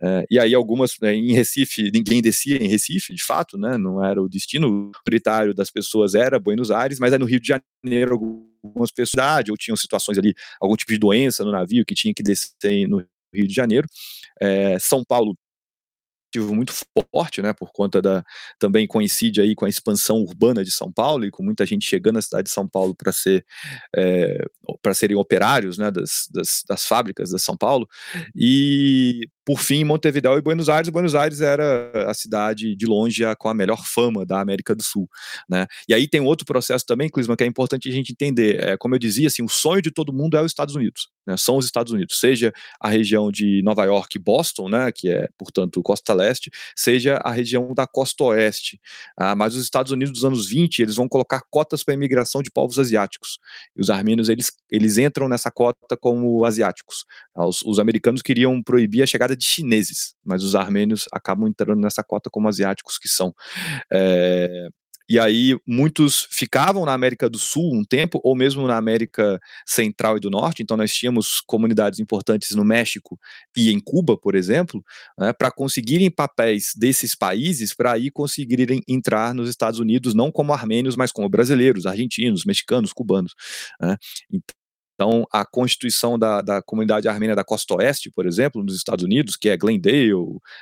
É, 0.00 0.24
e 0.30 0.38
aí 0.38 0.54
algumas, 0.54 0.96
né, 1.00 1.14
em 1.14 1.32
Recife, 1.32 1.90
ninguém 1.92 2.20
descia 2.20 2.56
em 2.56 2.68
Recife, 2.68 3.14
de 3.14 3.24
fato, 3.24 3.56
né? 3.56 3.78
não 3.78 4.04
era 4.04 4.20
o 4.22 4.28
destino 4.28 4.90
prioritário 5.04 5.54
das 5.54 5.70
pessoas, 5.70 6.14
era 6.14 6.38
Buenos 6.38 6.63
Aires, 6.70 6.98
mas 6.98 7.12
aí 7.12 7.18
no 7.18 7.26
Rio 7.26 7.40
de 7.40 7.48
Janeiro 7.48 8.48
algumas 8.64 8.90
pessoas, 8.90 9.44
ou 9.50 9.56
tinham 9.56 9.76
situações 9.76 10.18
ali, 10.18 10.34
algum 10.60 10.76
tipo 10.76 10.92
de 10.92 10.98
doença 10.98 11.44
no 11.44 11.52
navio 11.52 11.84
que 11.84 11.94
tinha 11.94 12.14
que 12.14 12.22
descer 12.22 12.88
no 12.88 13.04
Rio 13.32 13.46
de 13.46 13.54
Janeiro. 13.54 13.86
É, 14.40 14.78
São 14.78 15.04
Paulo 15.04 15.36
muito 16.40 16.72
forte, 17.12 17.40
né, 17.40 17.52
por 17.52 17.70
conta 17.72 18.02
da 18.02 18.24
também 18.58 18.86
coincide 18.86 19.40
aí 19.40 19.54
com 19.54 19.64
a 19.64 19.68
expansão 19.68 20.16
urbana 20.16 20.64
de 20.64 20.70
São 20.70 20.90
Paulo 20.90 21.24
e 21.24 21.30
com 21.30 21.42
muita 21.42 21.64
gente 21.64 21.86
chegando 21.86 22.18
à 22.18 22.22
cidade 22.22 22.48
de 22.48 22.50
São 22.50 22.68
Paulo 22.68 22.94
para 22.94 23.12
ser 23.12 23.44
é, 23.94 24.44
para 24.82 24.94
serem 24.94 25.16
operários, 25.16 25.78
né, 25.78 25.90
das, 25.90 26.28
das, 26.32 26.64
das, 26.68 26.84
fábricas 26.86 27.30
de 27.30 27.38
São 27.38 27.56
Paulo 27.56 27.88
e 28.34 29.28
por 29.44 29.60
fim 29.60 29.84
Montevideo 29.84 30.38
e 30.38 30.42
Buenos 30.42 30.68
Aires. 30.68 30.88
Buenos 30.88 31.14
Aires 31.14 31.40
era 31.40 32.10
a 32.10 32.14
cidade 32.14 32.74
de 32.74 32.86
longe 32.86 33.24
a, 33.24 33.36
com 33.36 33.48
a 33.48 33.54
melhor 33.54 33.84
fama 33.84 34.24
da 34.24 34.40
América 34.40 34.74
do 34.74 34.82
Sul, 34.82 35.08
né? 35.48 35.66
E 35.88 35.94
aí 35.94 36.08
tem 36.08 36.20
outro 36.20 36.46
processo 36.46 36.84
também, 36.86 37.08
Clisma, 37.08 37.36
que 37.36 37.44
é 37.44 37.46
importante 37.46 37.88
a 37.88 37.92
gente 37.92 38.12
entender. 38.12 38.62
É, 38.62 38.76
como 38.76 38.94
eu 38.94 38.98
dizia, 38.98 39.28
assim, 39.28 39.42
o 39.42 39.48
sonho 39.48 39.82
de 39.82 39.90
todo 39.90 40.12
mundo 40.12 40.36
é 40.36 40.40
os 40.40 40.50
Estados 40.50 40.74
Unidos 40.74 41.08
né, 41.26 41.36
são 41.36 41.56
os 41.56 41.64
Estados 41.64 41.92
Unidos, 41.92 42.18
seja 42.18 42.52
a 42.80 42.88
região 42.88 43.30
de 43.30 43.62
Nova 43.62 43.84
York 43.84 44.16
e 44.16 44.20
Boston, 44.20 44.68
né, 44.68 44.92
que 44.92 45.08
é, 45.08 45.28
portanto, 45.38 45.82
costa 45.82 46.12
leste, 46.12 46.50
seja 46.76 47.16
a 47.24 47.30
região 47.30 47.74
da 47.74 47.86
costa 47.86 48.24
oeste. 48.24 48.80
Ah, 49.16 49.34
mas 49.34 49.54
os 49.54 49.62
Estados 49.62 49.92
Unidos 49.92 50.14
dos 50.14 50.24
anos 50.24 50.48
20, 50.48 50.80
eles 50.80 50.96
vão 50.96 51.08
colocar 51.08 51.42
cotas 51.50 51.82
para 51.82 51.94
a 51.94 51.96
imigração 51.96 52.42
de 52.42 52.50
povos 52.50 52.78
asiáticos. 52.78 53.38
E 53.76 53.80
os 53.80 53.90
armênios, 53.90 54.28
eles, 54.28 54.52
eles 54.70 54.98
entram 54.98 55.28
nessa 55.28 55.50
cota 55.50 55.96
como 55.96 56.44
asiáticos. 56.44 57.04
Ah, 57.34 57.46
os, 57.46 57.62
os 57.62 57.78
americanos 57.78 58.22
queriam 58.22 58.62
proibir 58.62 59.02
a 59.02 59.06
chegada 59.06 59.33
de 59.36 59.44
chineses, 59.44 60.14
mas 60.24 60.42
os 60.42 60.54
armênios 60.54 61.06
acabam 61.12 61.48
entrando 61.48 61.80
nessa 61.80 62.02
cota 62.02 62.30
como 62.30 62.48
asiáticos 62.48 62.98
que 62.98 63.08
são. 63.08 63.34
É, 63.92 64.68
e 65.08 65.18
aí 65.18 65.56
muitos 65.66 66.26
ficavam 66.30 66.84
na 66.86 66.94
América 66.94 67.28
do 67.28 67.38
Sul 67.38 67.74
um 67.74 67.84
tempo, 67.84 68.20
ou 68.24 68.34
mesmo 68.34 68.66
na 68.66 68.76
América 68.76 69.38
Central 69.66 70.16
e 70.16 70.20
do 70.20 70.30
Norte. 70.30 70.62
Então 70.62 70.76
nós 70.76 70.94
tínhamos 70.94 71.40
comunidades 71.46 72.00
importantes 72.00 72.52
no 72.52 72.64
México 72.64 73.18
e 73.56 73.70
em 73.70 73.80
Cuba, 73.80 74.16
por 74.16 74.34
exemplo, 74.34 74.82
né, 75.18 75.32
para 75.32 75.50
conseguirem 75.50 76.10
papéis 76.10 76.72
desses 76.76 77.14
países 77.14 77.74
para 77.74 77.92
aí 77.92 78.10
conseguirem 78.10 78.80
entrar 78.88 79.34
nos 79.34 79.48
Estados 79.50 79.78
Unidos, 79.78 80.14
não 80.14 80.32
como 80.32 80.52
armênios, 80.54 80.96
mas 80.96 81.12
como 81.12 81.28
brasileiros, 81.28 81.86
argentinos, 81.86 82.44
mexicanos, 82.44 82.92
cubanos. 82.92 83.34
Né. 83.80 83.96
Então, 84.94 85.24
a 85.32 85.44
constituição 85.44 86.18
da, 86.18 86.40
da 86.40 86.62
comunidade 86.62 87.08
armênia 87.08 87.34
da 87.34 87.44
costa 87.44 87.74
oeste, 87.74 88.10
por 88.10 88.26
exemplo, 88.26 88.62
nos 88.62 88.76
Estados 88.76 89.04
Unidos, 89.04 89.36
que 89.36 89.48
é 89.48 89.56
Glendale, 89.56 90.12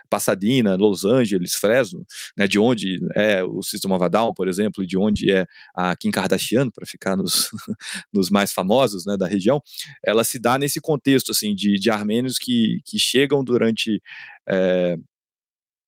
Pasadena, 0.08 0.74
Los 0.74 1.04
Angeles, 1.04 1.54
Fresno, 1.54 2.04
né, 2.36 2.48
de 2.48 2.58
onde 2.58 3.00
é 3.14 3.44
o 3.44 3.62
System 3.62 3.92
of 3.92 4.02
por 4.34 4.48
exemplo, 4.48 4.82
e 4.82 4.86
de 4.86 4.96
onde 4.96 5.30
é 5.30 5.46
a 5.74 5.94
Kim 5.96 6.10
Kardashian, 6.10 6.70
para 6.70 6.86
ficar 6.86 7.16
nos, 7.16 7.50
nos 8.12 8.30
mais 8.30 8.52
famosos 8.52 9.04
né, 9.04 9.16
da 9.16 9.26
região, 9.26 9.62
ela 10.04 10.24
se 10.24 10.38
dá 10.38 10.58
nesse 10.58 10.80
contexto 10.80 11.30
assim 11.30 11.54
de, 11.54 11.78
de 11.78 11.90
armênios 11.90 12.38
que, 12.38 12.80
que 12.84 12.98
chegam 12.98 13.44
durante 13.44 14.02
é, 14.48 14.96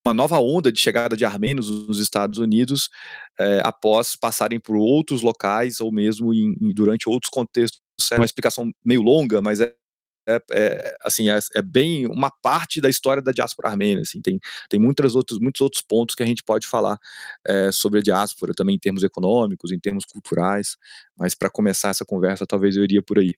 uma 0.07 0.13
nova 0.13 0.39
onda 0.39 0.71
de 0.71 0.79
chegada 0.79 1.17
de 1.17 1.25
armênios 1.25 1.71
nos 1.71 1.99
Estados 1.99 2.39
Unidos 2.39 2.91
é, 3.41 3.63
após 3.65 4.15
passarem 4.17 4.61
por 4.61 4.77
outros 4.77 5.23
locais 5.23 5.81
ou 5.81 5.91
mesmo 5.91 6.35
em, 6.35 6.55
em, 6.61 6.75
durante 6.75 7.09
outros 7.09 7.31
contextos 7.31 7.81
é 8.13 8.17
uma 8.17 8.25
explicação 8.25 8.73
meio 8.85 9.03
longa, 9.03 9.41
mas 9.41 9.61
é, 9.61 9.75
é, 10.27 10.43
é 10.53 10.97
assim, 11.03 11.29
é, 11.29 11.39
é, 11.55 11.63
bem 11.63 12.07
uma 12.07 12.31
parte 12.31 12.81
da 12.81 12.89
história 12.89 13.23
da 13.23 13.33
diáspora 13.33 13.69
armênia, 13.69 14.03
assim, 14.03 14.21
tem, 14.21 14.41
tem 14.69 14.81
muitos 14.81 15.15
outros, 15.15 15.39
muitos 15.39 15.61
outros 15.61 15.83
pontos 15.83 16.15
que 16.15 16.23
a 16.23 16.27
gente 16.27 16.43
pode 16.43 16.67
falar 16.67 16.99
é, 17.47 17.71
sobre 17.73 18.01
a 18.01 18.03
diáspora, 18.03 18.55
também 18.55 18.77
em 18.77 18.79
termos 18.79 19.03
econômicos, 19.03 19.73
em 19.73 19.79
termos 19.79 20.05
culturais, 20.05 20.77
mas 21.17 21.35
para 21.35 21.51
começar 21.51 21.91
essa 21.91 22.05
conversa, 22.05 22.47
talvez 22.47 22.77
eu 22.77 22.85
iria 22.85 23.03
por 23.03 23.19
aí. 23.19 23.35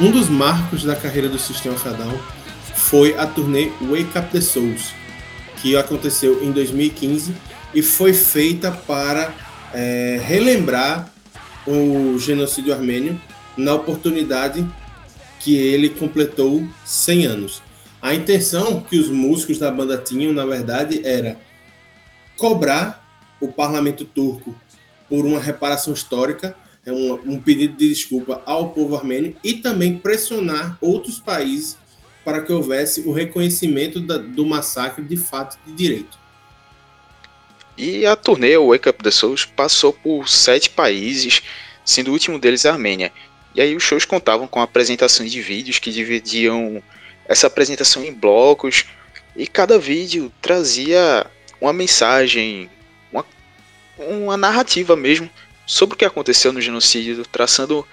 Um 0.00 0.12
dos 0.12 0.28
marcos 0.28 0.84
da 0.84 0.94
carreira 0.94 1.28
do 1.28 1.40
System 1.40 1.72
of 1.72 1.88
a 1.88 1.90
Down 1.90 2.16
foi 2.76 3.18
a 3.18 3.26
turnê 3.26 3.72
Wake 3.80 4.16
Up 4.16 4.30
the 4.30 4.40
Souls, 4.40 4.92
que 5.60 5.76
aconteceu 5.76 6.40
em 6.40 6.52
2015 6.52 7.34
e 7.74 7.82
foi 7.82 8.12
feita 8.12 8.70
para 8.70 9.34
é, 9.74 10.20
relembrar 10.24 11.12
o 11.66 12.16
genocídio 12.16 12.72
armênio 12.72 13.20
na 13.56 13.74
oportunidade 13.74 14.64
que 15.40 15.56
ele 15.56 15.90
completou 15.90 16.64
100 16.84 17.26
anos. 17.26 17.62
A 18.00 18.14
intenção 18.14 18.80
que 18.80 18.96
os 19.00 19.08
músicos 19.08 19.58
da 19.58 19.68
banda 19.68 19.98
tinham, 19.98 20.32
na 20.32 20.46
verdade, 20.46 21.00
era 21.04 21.36
cobrar 22.36 23.04
o 23.40 23.48
parlamento 23.48 24.04
turco 24.04 24.54
por 25.08 25.26
uma 25.26 25.40
reparação 25.40 25.92
histórica 25.92 26.54
é 26.88 26.92
um, 26.92 27.34
um 27.34 27.40
pedido 27.40 27.76
de 27.76 27.88
desculpa 27.88 28.42
ao 28.46 28.70
povo 28.70 28.96
armênio 28.96 29.36
e 29.44 29.54
também 29.54 29.98
pressionar 29.98 30.78
outros 30.80 31.20
países 31.20 31.76
para 32.24 32.40
que 32.40 32.52
houvesse 32.52 33.02
o 33.02 33.12
reconhecimento 33.12 34.00
da, 34.00 34.16
do 34.16 34.46
massacre 34.46 35.04
de 35.04 35.16
fato 35.16 35.58
de 35.66 35.72
direito. 35.72 36.18
E 37.76 38.06
a 38.06 38.16
turnê 38.16 38.56
Wake 38.58 38.88
Up 38.88 39.02
the 39.02 39.10
Souls 39.10 39.44
passou 39.44 39.92
por 39.92 40.28
sete 40.28 40.70
países, 40.70 41.42
sendo 41.84 42.08
o 42.08 42.12
último 42.12 42.38
deles 42.38 42.64
a 42.64 42.72
Armênia. 42.72 43.12
E 43.54 43.60
aí 43.60 43.76
os 43.76 43.82
shows 43.82 44.04
contavam 44.04 44.46
com 44.46 44.60
apresentações 44.60 45.30
de 45.30 45.40
vídeos 45.42 45.78
que 45.78 45.92
dividiam 45.92 46.82
essa 47.26 47.46
apresentação 47.46 48.02
em 48.02 48.12
blocos 48.12 48.86
e 49.36 49.46
cada 49.46 49.78
vídeo 49.78 50.32
trazia 50.40 51.26
uma 51.60 51.72
mensagem, 51.72 52.70
uma, 53.12 53.24
uma 53.98 54.36
narrativa 54.36 54.96
mesmo 54.96 55.28
sobre 55.68 55.94
o 55.94 55.98
que 55.98 56.04
aconteceu 56.06 56.50
no 56.50 56.62
genocídio, 56.62 57.22
traçando 57.30 57.86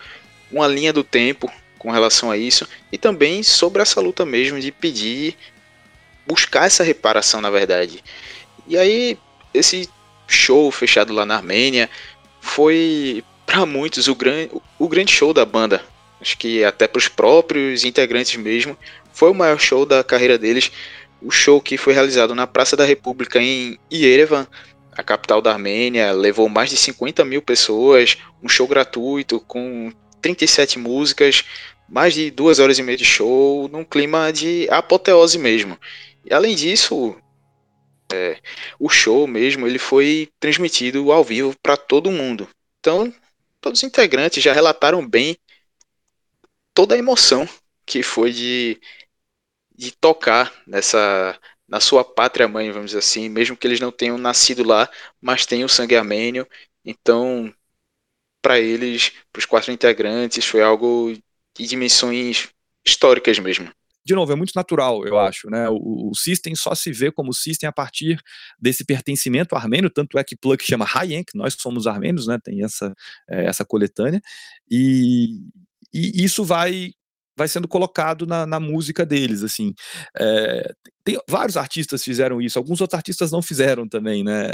uma 0.50 0.65
linha 0.65 0.94
do 0.94 1.03
tempo 1.03 1.51
com 1.77 1.91
relação 1.91 2.32
a 2.32 2.38
isso 2.38 2.65
e 2.89 2.98
também 2.98 3.44
sobre 3.44 3.82
essa 3.82 4.00
luta 4.00 4.25
mesmo 4.25 4.62
de 4.62 4.72
pedir, 4.72 5.36
buscar 6.25 6.65
essa 6.65 6.86
reparação 6.86 7.41
na 7.41 7.50
verdade. 7.50 8.01
E 8.65 8.77
aí, 8.77 9.20
esse 9.53 9.89
show 10.25 10.72
fechado 10.72 11.13
lá 11.13 11.25
na 11.25 11.36
Armênia 11.36 11.89
foi 12.39 13.22
para 13.46 13.65
muitos 13.65 14.08
o, 14.08 14.15
gran, 14.15 14.48
o 14.79 14.88
grande 14.88 15.12
show 15.12 15.34
da 15.34 15.44
banda. 15.46 15.84
Acho 16.22 16.38
que 16.38 16.63
até 16.63 16.88
para 16.88 17.00
os 17.00 17.10
próprios 17.10 17.84
integrantes 17.84 18.38
mesmo, 18.38 18.77
foi 19.12 19.29
o 19.29 19.36
maior 19.36 19.60
show 19.60 19.86
da 19.86 20.01
carreira 20.01 20.38
deles. 20.38 20.72
O 21.22 21.29
show 21.29 21.60
que 21.60 21.77
foi 21.77 21.94
realizado 21.94 22.34
na 22.34 22.48
Praça 22.48 22.77
da 22.77 22.86
República 22.86 23.41
em 23.41 23.77
Yerevan, 23.91 24.48
a 24.97 25.03
capital 25.03 25.41
da 25.41 25.51
Armênia, 25.51 26.11
levou 26.11 26.47
mais 26.47 26.69
de 26.69 26.77
50 26.77 27.25
mil 27.25 27.41
pessoas, 27.41 28.17
um 28.41 28.47
show 28.47 28.67
gratuito 28.67 29.39
com 29.41 29.91
37 30.21 30.79
músicas, 30.79 31.43
mais 31.87 32.13
de 32.13 32.31
duas 32.31 32.59
horas 32.59 32.79
e 32.79 32.83
meia 32.83 32.97
de 32.97 33.05
show, 33.05 33.67
num 33.67 33.83
clima 33.83 34.31
de 34.31 34.67
apoteose 34.69 35.37
mesmo. 35.37 35.77
E 36.23 36.33
além 36.33 36.55
disso, 36.55 37.15
é, 38.11 38.39
o 38.79 38.89
show 38.89 39.27
mesmo 39.27 39.67
ele 39.67 39.77
foi 39.77 40.29
transmitido 40.39 41.11
ao 41.11 41.23
vivo 41.23 41.55
para 41.61 41.77
todo 41.77 42.11
mundo. 42.11 42.47
Então, 42.79 43.13
todos 43.59 43.79
os 43.79 43.83
integrantes 43.83 44.43
já 44.43 44.53
relataram 44.53 45.07
bem 45.07 45.37
toda 46.73 46.95
a 46.95 46.97
emoção 46.97 47.47
que 47.85 48.01
foi 48.01 48.31
de, 48.31 48.79
de 49.75 49.91
tocar 49.91 50.53
nessa 50.65 51.39
na 51.67 51.79
sua 51.79 52.03
pátria 52.03 52.48
mãe, 52.48 52.72
vamos 52.72 52.91
dizer 52.91 53.00
assim, 53.00 53.29
mesmo 53.29 53.57
que 53.57 53.67
eles 53.67 53.79
não 53.79 53.91
tenham 53.91 54.17
nascido 54.17 54.63
lá, 54.63 54.89
mas 55.22 55.45
o 55.63 55.69
sangue 55.69 55.95
armênio. 55.95 56.48
Então, 56.84 57.53
para 58.41 58.60
eles, 58.60 59.12
para 59.31 59.39
os 59.39 59.45
quatro 59.45 59.72
integrantes, 59.72 60.45
foi 60.45 60.62
algo 60.62 61.13
de 61.57 61.67
dimensões 61.67 62.50
históricas 62.86 63.39
mesmo 63.39 63.72
de 64.05 64.13
novo, 64.13 64.31
é 64.31 64.36
muito 64.36 64.53
natural, 64.55 65.03
eu 65.07 65.17
acho, 65.17 65.50
né? 65.50 65.67
O, 65.67 66.12
o 66.12 66.15
System 66.15 66.53
só 66.55 66.75
se 66.75 66.91
vê 66.91 67.12
como 67.12 67.34
System 67.34 67.67
a 67.67 67.72
partir 67.72 68.22
desse 68.60 68.86
pertencimento 68.86 69.55
armênio, 69.55 69.89
tanto 69.89 70.19
é 70.19 70.24
que 70.24 70.38
Plug 70.38 70.62
chama 70.63 70.86
Hayenk, 70.86 71.31
nós 71.34 71.55
somos 71.57 71.88
armênios, 71.88 72.27
né? 72.27 72.38
Tem 72.41 72.63
essa, 72.63 72.93
é, 73.27 73.48
essa 73.48 73.65
coletânea, 73.65 74.22
e, 74.69 75.39
e 75.91 76.24
isso 76.24 76.45
vai 76.45 76.91
vai 77.37 77.47
sendo 77.47 77.67
colocado 77.67 78.25
na, 78.25 78.45
na 78.45 78.59
música 78.59 79.05
deles, 79.05 79.43
assim. 79.43 79.73
É, 80.17 80.73
tem 81.03 81.17
vários 81.29 81.57
artistas 81.57 82.03
fizeram 82.03 82.41
isso, 82.41 82.57
alguns 82.57 82.81
outros 82.81 82.97
artistas 82.97 83.31
não 83.31 83.41
fizeram 83.41 83.87
também, 83.87 84.23
né? 84.23 84.51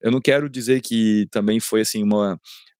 Eu 0.00 0.10
não 0.10 0.20
quero 0.20 0.48
dizer 0.48 0.80
que 0.80 1.26
também 1.30 1.60
foi 1.60 1.82
assim 1.82 2.02
uma 2.02 2.38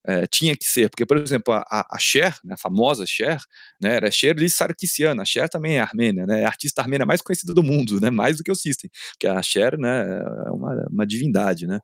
é, 0.09 0.27
tinha 0.27 0.57
que 0.57 0.65
ser, 0.65 0.89
porque, 0.89 1.05
por 1.05 1.19
exemplo, 1.19 1.53
a, 1.53 1.87
a 1.91 1.99
Cher, 1.99 2.35
né, 2.43 2.55
a 2.55 2.57
famosa 2.57 3.05
Cher, 3.07 3.39
né, 3.81 3.97
era 3.97 4.11
Cher 4.11 4.35
Sarkisian, 4.49 5.21
a 5.21 5.25
Cher 5.25 5.51
também 5.51 5.77
é 5.77 5.81
armênia, 5.81 6.27
né, 6.27 6.41
é 6.41 6.45
a 6.45 6.49
artista 6.49 6.81
armênia 6.81 7.05
mais 7.05 7.21
conhecida 7.21 7.53
do 7.53 7.63
mundo, 7.63 8.01
né, 8.01 8.09
mais 8.09 8.39
do 8.39 8.43
que 8.43 8.51
o 8.51 8.55
System, 8.55 8.91
porque 9.13 9.27
a 9.27 9.43
Cher, 9.43 9.77
né, 9.77 10.03
é 10.47 10.51
uma, 10.51 10.87
uma 10.91 11.07
divindade, 11.07 11.67
né, 11.67 11.79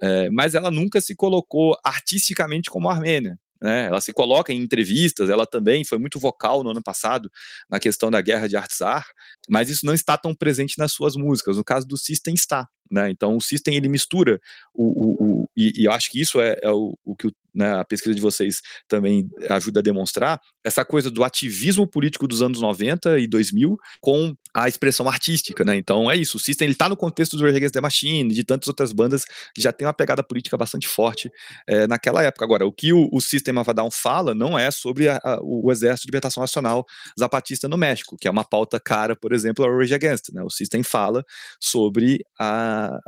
é, 0.00 0.30
mas 0.30 0.54
ela 0.54 0.70
nunca 0.70 1.02
se 1.02 1.14
colocou 1.14 1.76
artisticamente 1.84 2.70
como 2.70 2.88
armênia, 2.88 3.38
né? 3.60 3.86
Ela 3.86 4.00
se 4.00 4.12
coloca 4.12 4.52
em 4.52 4.60
entrevistas, 4.60 5.30
ela 5.30 5.46
também 5.46 5.84
foi 5.84 5.98
muito 5.98 6.18
vocal 6.18 6.62
no 6.62 6.70
ano 6.70 6.82
passado 6.82 7.30
na 7.68 7.78
questão 7.78 8.10
da 8.10 8.20
guerra 8.20 8.48
de 8.48 8.56
Artsar, 8.56 9.06
mas 9.48 9.70
isso 9.70 9.86
não 9.86 9.94
está 9.94 10.16
tão 10.16 10.34
presente 10.34 10.78
nas 10.78 10.92
suas 10.92 11.16
músicas. 11.16 11.56
No 11.56 11.64
caso 11.64 11.86
do 11.86 11.96
System 11.96 12.34
está, 12.34 12.68
né? 12.90 13.10
Então 13.10 13.36
o 13.36 13.40
System 13.40 13.76
ele 13.76 13.88
mistura 13.88 14.40
o, 14.74 14.84
o, 14.84 15.24
o 15.24 15.50
e, 15.56 15.82
e, 15.82 15.84
eu 15.86 15.92
acho 15.92 16.10
que 16.10 16.20
isso 16.20 16.40
é, 16.40 16.58
é 16.62 16.70
o, 16.70 16.96
o, 17.04 17.16
que 17.16 17.32
né, 17.56 17.74
a 17.74 17.84
pesquisa 17.84 18.14
de 18.14 18.20
vocês 18.20 18.60
também 18.86 19.28
ajuda 19.48 19.80
a 19.80 19.82
demonstrar 19.82 20.40
essa 20.64 20.84
coisa 20.84 21.10
do 21.10 21.24
ativismo 21.24 21.86
político 21.86 22.28
dos 22.28 22.42
anos 22.42 22.60
90 22.60 23.18
e 23.18 23.26
2000 23.26 23.78
com 24.00 24.34
a 24.52 24.68
expressão 24.68 25.08
artística, 25.08 25.64
né? 25.64 25.76
Então 25.76 26.10
é 26.10 26.16
isso. 26.16 26.38
O 26.38 26.40
System 26.40 26.66
ele 26.66 26.72
está 26.72 26.88
no 26.88 26.96
contexto 26.96 27.36
do 27.36 27.46
Against 27.46 27.72
the 27.72 27.80
Machine, 27.80 28.32
de 28.32 28.42
tantas 28.42 28.68
outras 28.68 28.92
bandas 28.92 29.24
que 29.54 29.60
já 29.60 29.72
tem 29.72 29.86
uma 29.86 29.92
pegada 29.92 30.22
política 30.22 30.56
bastante 30.56 30.88
forte 30.88 31.30
é, 31.66 31.86
naquela 31.86 32.22
época. 32.22 32.44
Agora, 32.44 32.66
o 32.66 32.72
que 32.72 32.92
o, 32.92 33.08
o 33.12 33.20
System 33.20 33.58
of 33.58 33.70
a 33.70 33.72
Down 33.72 33.90
fala 33.90 34.34
não 34.34 34.58
é 34.58 34.70
sobre 34.70 35.08
a, 35.08 35.20
a, 35.22 35.38
o 35.42 35.70
Exército 35.70 36.06
de 36.06 36.08
Libertação 36.08 36.40
Nacional 36.40 36.84
Zapatista 37.18 37.68
no 37.68 37.76
México, 37.76 38.16
que 38.18 38.26
é 38.26 38.30
uma 38.30 38.44
pauta 38.44 38.80
cara, 38.80 39.14
por 39.14 39.32
exemplo, 39.32 39.64
ao 39.64 39.76
Rage 39.76 39.94
Against. 39.94 40.32
Né? 40.32 40.42
O 40.42 40.50
System 40.50 40.82
fala 40.82 41.24
sobre 41.60 42.24
a, 42.40 42.98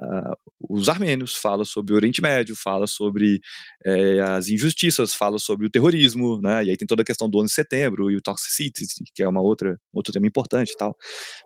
os 0.68 0.88
armênios, 0.88 1.34
fala 1.34 1.64
sobre 1.64 1.92
o 1.92 1.96
Oriente 1.96 2.20
Médio, 2.20 2.54
fala 2.54 2.86
sobre 2.86 3.40
é, 3.84 4.20
as 4.38 4.48
injustiças, 4.48 5.14
fala 5.14 5.38
sobre 5.38 5.66
o 5.66 5.70
terrorismo, 5.70 6.40
né? 6.40 6.64
E 6.64 6.70
aí 6.70 6.76
tem 6.76 6.86
toda 6.86 7.02
a 7.02 7.04
questão 7.04 7.28
do 7.28 7.38
11 7.38 7.48
de 7.48 7.54
setembro 7.54 8.10
e 8.10 8.16
o 8.16 8.22
Toxicity, 8.22 8.86
que 9.14 9.22
é 9.22 9.28
uma 9.28 9.40
outra 9.40 9.78
outro 9.92 10.12
tema 10.12 10.26
importante 10.26 10.72
e 10.72 10.76
tal. 10.76 10.96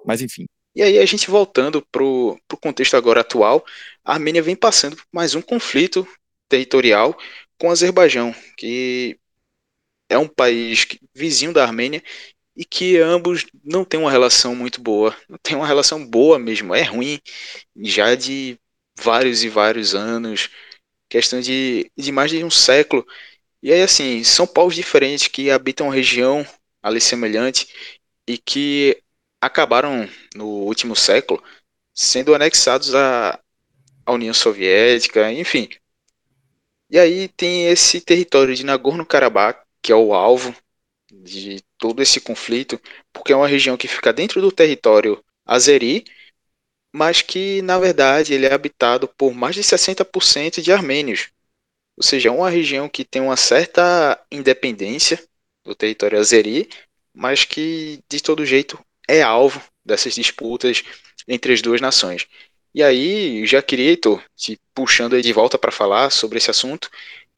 Mas 0.04 0.22
enfim. 0.22 0.46
E 0.74 0.82
aí 0.82 0.98
a 0.98 1.06
gente 1.06 1.30
voltando 1.30 1.82
pro, 1.90 2.38
pro 2.48 2.56
contexto 2.56 2.96
agora 2.96 3.20
atual, 3.20 3.64
a 4.04 4.14
Armênia 4.14 4.42
vem 4.42 4.56
passando 4.56 4.96
por 4.96 5.04
mais 5.12 5.34
um 5.34 5.42
conflito 5.42 6.06
territorial 6.48 7.16
com 7.58 7.68
o 7.68 7.70
Azerbaijão, 7.70 8.34
que 8.56 9.18
é 10.08 10.18
um 10.18 10.28
país 10.28 10.86
vizinho 11.14 11.52
da 11.52 11.64
Armênia 11.64 12.02
e 12.56 12.64
que 12.64 12.98
ambos 12.98 13.46
não 13.64 13.84
têm 13.84 14.00
uma 14.00 14.10
relação 14.10 14.54
muito 14.54 14.80
boa, 14.80 15.16
não 15.28 15.38
tem 15.42 15.56
uma 15.56 15.66
relação 15.66 16.04
boa 16.06 16.38
mesmo, 16.38 16.74
é 16.74 16.82
ruim 16.82 17.18
já 17.82 18.14
de 18.14 18.58
vários 18.98 19.42
e 19.42 19.48
vários 19.48 19.94
anos, 19.94 20.50
questão 21.12 21.40
de, 21.40 21.90
de 21.94 22.10
mais 22.10 22.30
de 22.30 22.42
um 22.42 22.50
século. 22.50 23.06
E 23.62 23.70
aí 23.70 23.82
assim, 23.82 24.24
são 24.24 24.46
povos 24.46 24.74
diferentes 24.74 25.28
que 25.28 25.50
habitam 25.50 25.86
uma 25.86 25.94
região 25.94 26.46
ali 26.82 27.00
semelhante 27.02 27.68
e 28.26 28.38
que 28.38 29.02
acabaram 29.38 30.08
no 30.34 30.46
último 30.46 30.96
século 30.96 31.42
sendo 31.92 32.34
anexados 32.34 32.94
à, 32.94 33.38
à 34.06 34.12
União 34.12 34.32
Soviética, 34.32 35.30
enfim. 35.30 35.68
E 36.90 36.98
aí 36.98 37.28
tem 37.28 37.68
esse 37.68 38.00
território 38.00 38.54
de 38.54 38.64
Nagorno-Karabakh, 38.64 39.62
que 39.82 39.92
é 39.92 39.94
o 39.94 40.14
alvo 40.14 40.54
de 41.10 41.62
todo 41.76 42.00
esse 42.02 42.20
conflito, 42.20 42.80
porque 43.12 43.34
é 43.34 43.36
uma 43.36 43.46
região 43.48 43.76
que 43.76 43.86
fica 43.86 44.12
dentro 44.14 44.40
do 44.40 44.50
território 44.50 45.22
azeri, 45.44 46.04
mas 46.92 47.22
que 47.22 47.62
na 47.62 47.78
verdade 47.78 48.34
ele 48.34 48.46
é 48.46 48.52
habitado 48.52 49.08
por 49.08 49.32
mais 49.34 49.54
de 49.54 49.62
60% 49.62 50.60
de 50.60 50.72
armênios. 50.72 51.30
Ou 51.96 52.02
seja, 52.02 52.28
é 52.28 52.32
uma 52.32 52.50
região 52.50 52.88
que 52.88 53.04
tem 53.04 53.22
uma 53.22 53.36
certa 53.36 54.20
independência 54.30 55.22
do 55.64 55.74
território 55.74 56.18
azeri, 56.18 56.68
mas 57.14 57.44
que 57.44 58.00
de 58.08 58.22
todo 58.22 58.46
jeito 58.46 58.78
é 59.08 59.22
alvo 59.22 59.62
dessas 59.84 60.14
disputas 60.14 60.82
entre 61.28 61.52
as 61.52 61.62
duas 61.62 61.80
nações. 61.80 62.26
E 62.74 62.82
aí, 62.82 63.46
já 63.46 63.60
queria, 63.60 63.90
Heitor, 63.90 64.22
te 64.34 64.58
puxando 64.74 65.14
aí 65.14 65.22
de 65.22 65.32
volta 65.32 65.58
para 65.58 65.70
falar 65.70 66.10
sobre 66.10 66.38
esse 66.38 66.50
assunto, 66.50 66.90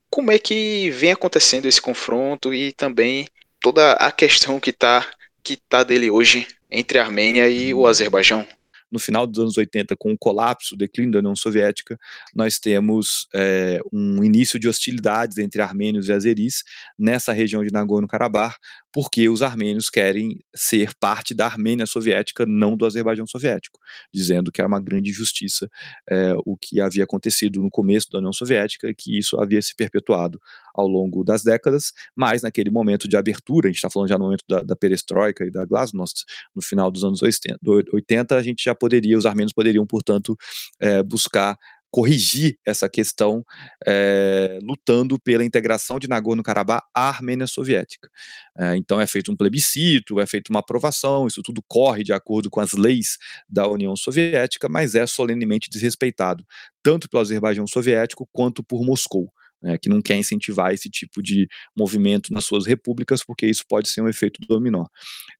como 0.08 0.30
é 0.30 0.38
que 0.38 0.90
vem 0.90 1.10
acontecendo 1.10 1.66
esse 1.66 1.82
confronto 1.82 2.54
e 2.54 2.72
também 2.72 3.26
toda 3.60 3.94
a 3.94 4.12
questão 4.12 4.60
que 4.60 4.70
está 4.70 5.10
que 5.42 5.56
tá 5.56 5.82
dele 5.82 6.10
hoje 6.10 6.46
entre 6.70 6.98
a 6.98 7.04
Armênia 7.04 7.48
e 7.48 7.74
o 7.74 7.86
Azerbaijão? 7.86 8.46
No 8.90 8.98
final 8.98 9.26
dos 9.26 9.38
anos 9.40 9.58
80, 9.58 9.96
com 9.96 10.12
o 10.12 10.18
colapso, 10.18 10.74
o 10.74 10.78
declínio 10.78 11.12
da 11.12 11.18
União 11.18 11.34
Soviética, 11.34 11.98
nós 12.34 12.58
temos 12.58 13.26
é, 13.34 13.80
um 13.92 14.22
início 14.22 14.58
de 14.58 14.68
hostilidades 14.68 15.38
entre 15.38 15.60
armênios 15.60 16.08
e 16.08 16.12
azeris 16.12 16.62
nessa 16.98 17.32
região 17.32 17.64
de 17.64 17.72
Nagorno-Karabakh, 17.72 18.56
porque 18.94 19.28
os 19.28 19.42
armênios 19.42 19.90
querem 19.90 20.38
ser 20.54 20.94
parte 21.00 21.34
da 21.34 21.46
Armênia 21.46 21.84
soviética, 21.84 22.46
não 22.46 22.76
do 22.76 22.86
Azerbaijão 22.86 23.26
soviético, 23.26 23.80
dizendo 24.14 24.52
que 24.52 24.60
era 24.60 24.68
uma 24.68 24.80
grande 24.80 25.10
injustiça 25.10 25.68
é, 26.08 26.32
o 26.46 26.56
que 26.56 26.80
havia 26.80 27.02
acontecido 27.02 27.60
no 27.60 27.68
começo 27.68 28.08
da 28.12 28.18
União 28.18 28.32
Soviética 28.32 28.88
e 28.88 28.94
que 28.94 29.18
isso 29.18 29.36
havia 29.40 29.60
se 29.60 29.74
perpetuado 29.74 30.40
ao 30.72 30.86
longo 30.86 31.24
das 31.24 31.42
décadas, 31.42 31.92
mas 32.14 32.42
naquele 32.42 32.70
momento 32.70 33.08
de 33.08 33.16
abertura, 33.16 33.66
a 33.66 33.70
gente 33.70 33.78
está 33.78 33.90
falando 33.90 34.08
já 34.08 34.16
no 34.16 34.26
momento 34.26 34.44
da, 34.48 34.60
da 34.60 34.76
perestroika 34.76 35.44
e 35.44 35.50
da 35.50 35.64
glasnost, 35.64 36.24
no 36.54 36.62
final 36.62 36.88
dos 36.88 37.02
anos 37.02 37.20
80, 37.20 37.58
80 37.92 38.36
a 38.36 38.42
gente 38.44 38.62
já 38.62 38.76
poderia, 38.76 39.18
os 39.18 39.26
armênios 39.26 39.52
poderiam, 39.52 39.84
portanto, 39.84 40.36
é, 40.78 41.02
buscar 41.02 41.58
corrigir 41.94 42.58
essa 42.66 42.88
questão, 42.88 43.44
é, 43.86 44.58
lutando 44.64 45.16
pela 45.16 45.44
integração 45.44 45.96
de 45.96 46.08
Nagorno-Karabakh 46.08 46.82
à 46.92 47.08
Armênia 47.08 47.46
Soviética. 47.46 48.10
É, 48.58 48.76
então 48.76 49.00
é 49.00 49.06
feito 49.06 49.30
um 49.30 49.36
plebiscito, 49.36 50.18
é 50.18 50.26
feita 50.26 50.50
uma 50.50 50.58
aprovação, 50.58 51.28
isso 51.28 51.40
tudo 51.40 51.62
corre 51.68 52.02
de 52.02 52.12
acordo 52.12 52.50
com 52.50 52.58
as 52.58 52.72
leis 52.72 53.16
da 53.48 53.68
União 53.68 53.94
Soviética, 53.94 54.68
mas 54.68 54.96
é 54.96 55.06
solenemente 55.06 55.70
desrespeitado, 55.70 56.44
tanto 56.82 57.08
pelo 57.08 57.20
Azerbaijão 57.20 57.64
Soviético 57.64 58.28
quanto 58.32 58.64
por 58.64 58.84
Moscou. 58.84 59.32
Né, 59.62 59.78
que 59.78 59.88
não 59.88 60.02
quer 60.02 60.16
incentivar 60.16 60.74
esse 60.74 60.90
tipo 60.90 61.22
de 61.22 61.48
movimento 61.74 62.30
nas 62.34 62.44
suas 62.44 62.66
repúblicas, 62.66 63.24
porque 63.24 63.46
isso 63.46 63.64
pode 63.66 63.88
ser 63.88 64.02
um 64.02 64.08
efeito 64.08 64.38
dominó. 64.46 64.84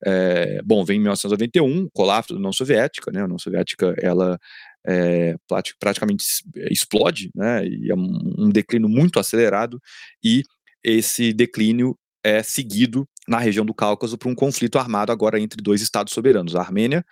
É, 0.03 0.63
bom, 0.65 0.83
vem 0.83 0.97
em 0.97 1.01
1991, 1.01 1.91
colapso 1.93 2.33
da 2.33 2.39
União 2.39 2.53
Soviética, 2.53 3.11
né, 3.13 3.21
a 3.21 3.25
União 3.25 3.39
Soviética 3.39 3.95
ela 3.99 4.39
é, 4.87 5.37
praticamente 5.81 6.25
explode, 6.71 7.31
né, 7.35 7.67
e 7.67 7.91
é 7.91 7.95
um 7.95 8.51
declínio 8.51 8.89
muito 8.89 9.19
acelerado, 9.19 9.81
e 10.23 10.43
esse 10.83 11.33
declínio 11.33 11.99
é 12.23 12.43
seguido 12.43 13.09
na 13.29 13.39
região 13.39 13.65
do 13.65 13.75
Cáucaso 13.75 14.19
por 14.19 14.29
um 14.29 14.35
conflito 14.35 14.79
armado 14.79 15.13
agora 15.13 15.41
entre 15.41 15.63
dois 15.63 15.81
estados 15.81 16.13
soberanos, 16.13 16.57
a 16.57 16.61
Armênia 16.61 17.05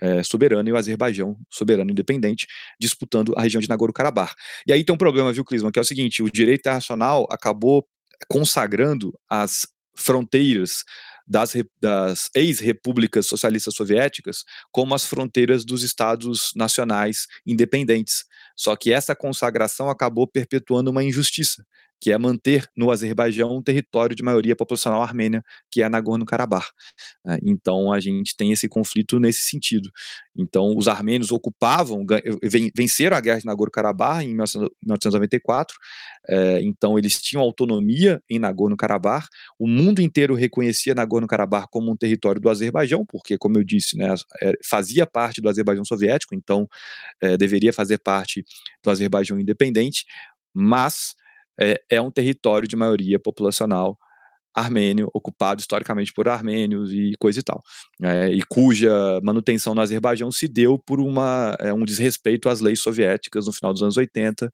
é, 0.00 0.22
soberano 0.22 0.68
e 0.68 0.72
o 0.72 0.76
Azerbaijão 0.76 1.36
soberano 1.50 1.90
independente, 1.90 2.46
disputando 2.78 3.32
a 3.36 3.42
região 3.42 3.60
de 3.60 3.68
Nagorno-Karabakh. 3.68 4.34
E 4.66 4.72
aí 4.72 4.84
tem 4.84 4.94
um 4.94 4.98
problema, 4.98 5.32
viu, 5.32 5.44
Clisman, 5.44 5.72
que 5.72 5.78
é 5.78 5.82
o 5.82 5.84
seguinte, 5.84 6.22
o 6.22 6.30
direito 6.30 6.60
internacional 6.60 7.26
acabou 7.30 7.86
consagrando 8.28 9.18
as 9.28 9.66
fronteiras 9.94 10.84
das, 11.26 11.54
das 11.80 12.30
ex-repúblicas 12.34 13.26
socialistas 13.26 13.74
soviéticas 13.74 14.44
como 14.70 14.94
as 14.94 15.04
fronteiras 15.04 15.64
dos 15.64 15.82
estados 15.82 16.52
nacionais 16.54 17.26
independentes. 17.44 18.24
Só 18.54 18.76
que 18.76 18.92
essa 18.92 19.14
consagração 19.14 19.90
acabou 19.90 20.26
perpetuando 20.26 20.90
uma 20.90 21.02
injustiça, 21.02 21.66
que 22.00 22.12
é 22.12 22.18
manter 22.18 22.68
no 22.76 22.90
Azerbaijão 22.90 23.56
um 23.56 23.62
território 23.62 24.14
de 24.14 24.22
maioria 24.22 24.54
populacional 24.54 25.02
armênia, 25.02 25.42
que 25.70 25.82
é 25.82 25.88
Nagorno-Karabakh. 25.88 26.68
Né. 27.24 27.38
Então 27.42 27.92
a 27.92 28.00
gente 28.00 28.36
tem 28.36 28.52
esse 28.52 28.68
conflito 28.68 29.18
nesse 29.18 29.42
sentido. 29.42 29.90
Então 30.36 30.76
os 30.76 30.88
armênios 30.88 31.32
ocupavam, 31.32 32.04
venceram 32.74 33.16
a 33.16 33.20
guerra 33.20 33.40
de 33.40 33.46
Nagorno-Karabakh 33.46 34.22
em 34.22 34.28
1994, 34.28 35.76
é, 36.28 36.60
então 36.62 36.98
eles 36.98 37.20
tinham 37.20 37.42
autonomia 37.42 38.22
em 38.28 38.38
Nagorno-Karabakh, 38.38 39.26
o 39.58 39.66
mundo 39.66 40.00
inteiro 40.00 40.34
reconhecia 40.34 40.94
Nagorno-Karabakh 40.94 41.68
como 41.70 41.90
um 41.90 41.96
território 41.96 42.40
do 42.40 42.50
Azerbaijão, 42.50 43.04
porque, 43.06 43.38
como 43.38 43.56
eu 43.58 43.64
disse, 43.64 43.96
né, 43.96 44.14
é, 44.42 44.52
fazia 44.64 45.06
parte 45.06 45.40
do 45.40 45.48
Azerbaijão 45.48 45.84
soviético, 45.84 46.34
então 46.34 46.68
é, 47.20 47.36
deveria 47.36 47.72
fazer 47.72 47.98
parte 47.98 48.44
do 48.82 48.90
Azerbaijão 48.90 49.40
independente, 49.40 50.04
mas 50.52 51.14
é, 51.60 51.80
é 51.90 52.00
um 52.00 52.10
território 52.10 52.68
de 52.68 52.76
maioria 52.76 53.18
populacional 53.18 53.98
armênio, 54.54 55.10
ocupado 55.12 55.60
historicamente 55.60 56.14
por 56.14 56.28
armênios 56.28 56.90
e 56.90 57.12
coisa 57.18 57.40
e 57.40 57.42
tal, 57.42 57.62
é, 58.02 58.30
e 58.30 58.42
cuja 58.42 59.20
manutenção 59.22 59.74
no 59.74 59.82
Azerbaijão 59.82 60.32
se 60.32 60.48
deu 60.48 60.78
por 60.78 60.98
uma, 60.98 61.54
é, 61.60 61.74
um 61.74 61.84
desrespeito 61.84 62.48
às 62.48 62.60
leis 62.60 62.80
soviéticas 62.80 63.46
no 63.46 63.52
final 63.52 63.74
dos 63.74 63.82
anos 63.82 63.98
80 63.98 64.50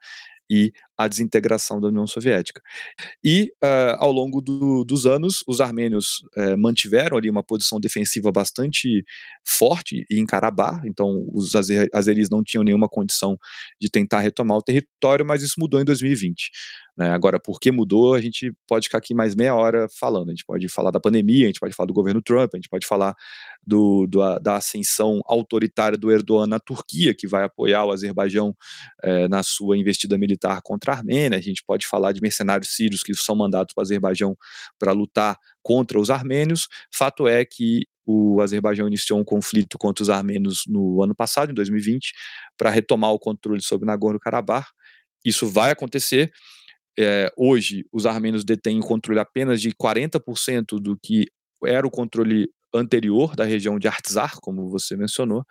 e 0.50 0.72
a 0.98 1.08
desintegração 1.08 1.80
da 1.80 1.88
União 1.88 2.06
Soviética. 2.06 2.60
E, 3.24 3.52
uh, 3.64 3.96
ao 3.96 4.12
longo 4.12 4.42
do, 4.42 4.84
dos 4.84 5.06
anos, 5.06 5.42
os 5.46 5.62
armênios 5.62 6.22
uh, 6.36 6.58
mantiveram 6.58 7.16
ali 7.16 7.30
uma 7.30 7.42
posição 7.42 7.80
defensiva 7.80 8.30
bastante 8.30 9.02
forte 9.46 10.04
em 10.10 10.26
Karabakh, 10.26 10.84
então 10.84 11.26
os 11.32 11.54
azeris 11.54 12.28
não 12.28 12.42
tinham 12.44 12.62
nenhuma 12.62 12.88
condição 12.88 13.38
de 13.80 13.88
tentar 13.88 14.20
retomar 14.20 14.58
o 14.58 14.62
território, 14.62 15.24
mas 15.24 15.42
isso 15.42 15.54
mudou 15.58 15.80
em 15.80 15.84
2020. 15.84 16.50
Né? 16.96 17.10
Agora, 17.10 17.40
por 17.40 17.58
que 17.58 17.70
mudou, 17.70 18.14
a 18.14 18.20
gente 18.20 18.52
pode 18.68 18.86
ficar 18.86 18.98
aqui 18.98 19.14
mais 19.14 19.34
meia 19.34 19.54
hora 19.54 19.88
falando. 19.88 20.28
A 20.28 20.32
gente 20.32 20.44
pode 20.44 20.68
falar 20.68 20.90
da 20.90 21.00
pandemia, 21.00 21.44
a 21.44 21.46
gente 21.46 21.60
pode 21.60 21.74
falar 21.74 21.86
do 21.86 21.94
governo 21.94 22.20
Trump, 22.20 22.50
a 22.52 22.56
gente 22.56 22.68
pode 22.68 22.86
falar 22.86 23.14
do, 23.66 24.06
do, 24.06 24.38
da 24.38 24.56
ascensão 24.56 25.20
autoritária 25.24 25.96
do 25.96 26.10
Erdogan 26.10 26.46
na 26.46 26.60
Turquia, 26.60 27.14
que 27.14 27.26
vai 27.26 27.44
apoiar 27.44 27.84
o 27.84 27.92
Azerbaijão 27.92 28.54
eh, 29.02 29.28
na 29.28 29.42
sua 29.42 29.78
investida 29.78 30.18
militar 30.18 30.60
contra 30.62 30.92
a 30.92 30.96
Armênia. 30.96 31.38
A 31.38 31.42
gente 31.42 31.62
pode 31.64 31.86
falar 31.86 32.12
de 32.12 32.20
mercenários 32.20 32.74
sírios 32.74 33.02
que 33.02 33.14
são 33.14 33.34
mandados 33.34 33.72
para 33.74 33.82
o 33.82 33.84
Azerbaijão 33.84 34.36
para 34.78 34.92
lutar 34.92 35.38
contra 35.62 35.98
os 35.98 36.10
armênios. 36.10 36.68
Fato 36.92 37.26
é 37.26 37.44
que 37.44 37.86
o 38.04 38.40
Azerbaijão 38.40 38.86
iniciou 38.86 39.18
um 39.18 39.24
conflito 39.24 39.78
contra 39.78 40.02
os 40.02 40.10
armênios 40.10 40.64
no 40.66 41.02
ano 41.02 41.14
passado, 41.14 41.50
em 41.52 41.54
2020, 41.54 42.12
para 42.56 42.68
retomar 42.68 43.12
o 43.12 43.18
controle 43.18 43.62
sobre 43.62 43.86
Nagorno-Karabakh. 43.86 44.66
Isso 45.24 45.46
vai 45.46 45.70
acontecer. 45.70 46.32
É, 46.98 47.32
hoje, 47.36 47.84
os 47.92 48.06
armênios 48.06 48.44
detêm 48.44 48.80
controle 48.80 49.20
apenas 49.20 49.60
de 49.60 49.72
40% 49.72 50.78
do 50.80 50.96
que 50.96 51.26
era 51.64 51.86
o 51.86 51.90
controle 51.90 52.48
anterior 52.74 53.36
da 53.36 53.44
região 53.44 53.78
de 53.78 53.86
Artsar, 53.86 54.38
como 54.40 54.68
você 54.70 54.96
mencionou, 54.96 55.44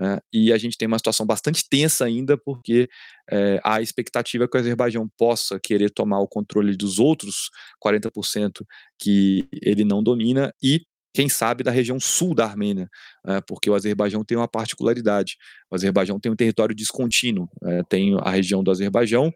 é, 0.00 0.20
e 0.32 0.52
a 0.52 0.58
gente 0.58 0.78
tem 0.78 0.88
uma 0.88 0.98
situação 0.98 1.26
bastante 1.26 1.64
tensa 1.68 2.04
ainda, 2.04 2.36
porque 2.36 2.88
é, 3.30 3.60
há 3.62 3.76
a 3.76 3.82
expectativa 3.82 4.48
que 4.48 4.56
o 4.56 4.60
Azerbaijão 4.60 5.08
possa 5.18 5.60
querer 5.62 5.90
tomar 5.90 6.20
o 6.20 6.28
controle 6.28 6.76
dos 6.76 6.98
outros 6.98 7.50
40% 7.84 8.64
que 8.98 9.46
ele 9.62 9.84
não 9.84 10.02
domina 10.02 10.52
e 10.62 10.82
quem 11.14 11.28
sabe 11.28 11.62
da 11.62 11.70
região 11.70 12.00
sul 12.00 12.34
da 12.34 12.46
Armênia, 12.46 12.88
é, 13.26 13.40
porque 13.42 13.68
o 13.68 13.74
Azerbaijão 13.74 14.24
tem 14.24 14.38
uma 14.38 14.48
particularidade. 14.48 15.36
O 15.70 15.74
Azerbaijão 15.74 16.18
tem 16.18 16.32
um 16.32 16.36
território 16.36 16.74
descontínuo, 16.74 17.48
é, 17.64 17.82
tem 17.82 18.16
a 18.22 18.30
região 18.30 18.64
do 18.64 18.70
Azerbaijão, 18.70 19.30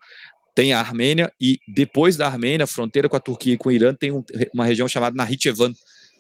tem 0.57 0.73
a 0.73 0.81
Armênia 0.81 1.31
e 1.39 1.59
depois 1.69 2.17
da 2.17 2.27
Armênia, 2.27 2.67
fronteira 2.67 3.11
com 3.11 3.17
a 3.17 3.21
Turquia 3.21 3.53
e 3.53 3.59
com 3.59 3.69
o 3.69 3.73
Irã, 3.73 3.95
tem 3.95 4.11
um, 4.11 4.25
uma 4.55 4.65
região 4.65 4.89
chamada 4.89 5.15
Nakhchivan, 5.15 5.71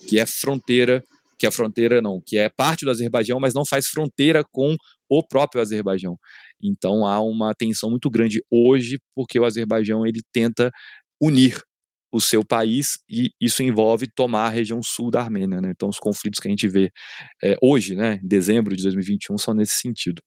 que 0.07 0.20
é 0.20 0.27
fronteira, 0.27 1.03
que 1.38 1.46
é 1.46 1.51
fronteira 1.51 2.03
não, 2.03 2.20
que 2.20 2.37
é 2.37 2.51
parte 2.51 2.85
do 2.85 2.90
Azerbaijão, 2.90 3.40
mas 3.40 3.55
não 3.55 3.64
faz 3.64 3.87
fronteira 3.87 4.44
com 4.53 4.77
o 5.09 5.27
próprio 5.27 5.62
Azerbaijão. 5.62 6.18
Então 6.62 7.07
há 7.07 7.18
uma 7.18 7.55
tensão 7.55 7.88
muito 7.88 8.11
grande 8.11 8.44
hoje, 8.51 8.99
porque 9.14 9.40
o 9.40 9.44
Azerbaijão 9.46 10.07
ele 10.07 10.20
tenta 10.35 10.70
unir 11.18 11.59
o 12.12 12.20
seu 12.20 12.44
país 12.44 12.99
e 13.09 13.31
isso 13.40 13.62
envolve 13.62 14.07
tomar 14.07 14.46
a 14.49 14.51
região 14.51 14.83
sul 14.83 15.11
da 15.11 15.22
Armênia. 15.22 15.62
Né? 15.62 15.70
Então 15.75 15.88
os 15.88 15.99
conflitos 15.99 16.40
que 16.40 16.49
a 16.49 16.51
gente 16.51 16.68
vê 16.68 16.90
é, 17.42 17.57
hoje, 17.62 17.94
né, 17.94 18.20
em 18.22 18.29
dezembro 18.29 18.77
de 18.77 18.83
2021, 18.83 19.38
são 19.38 19.55
nesse 19.55 19.77
sentido. 19.77 20.20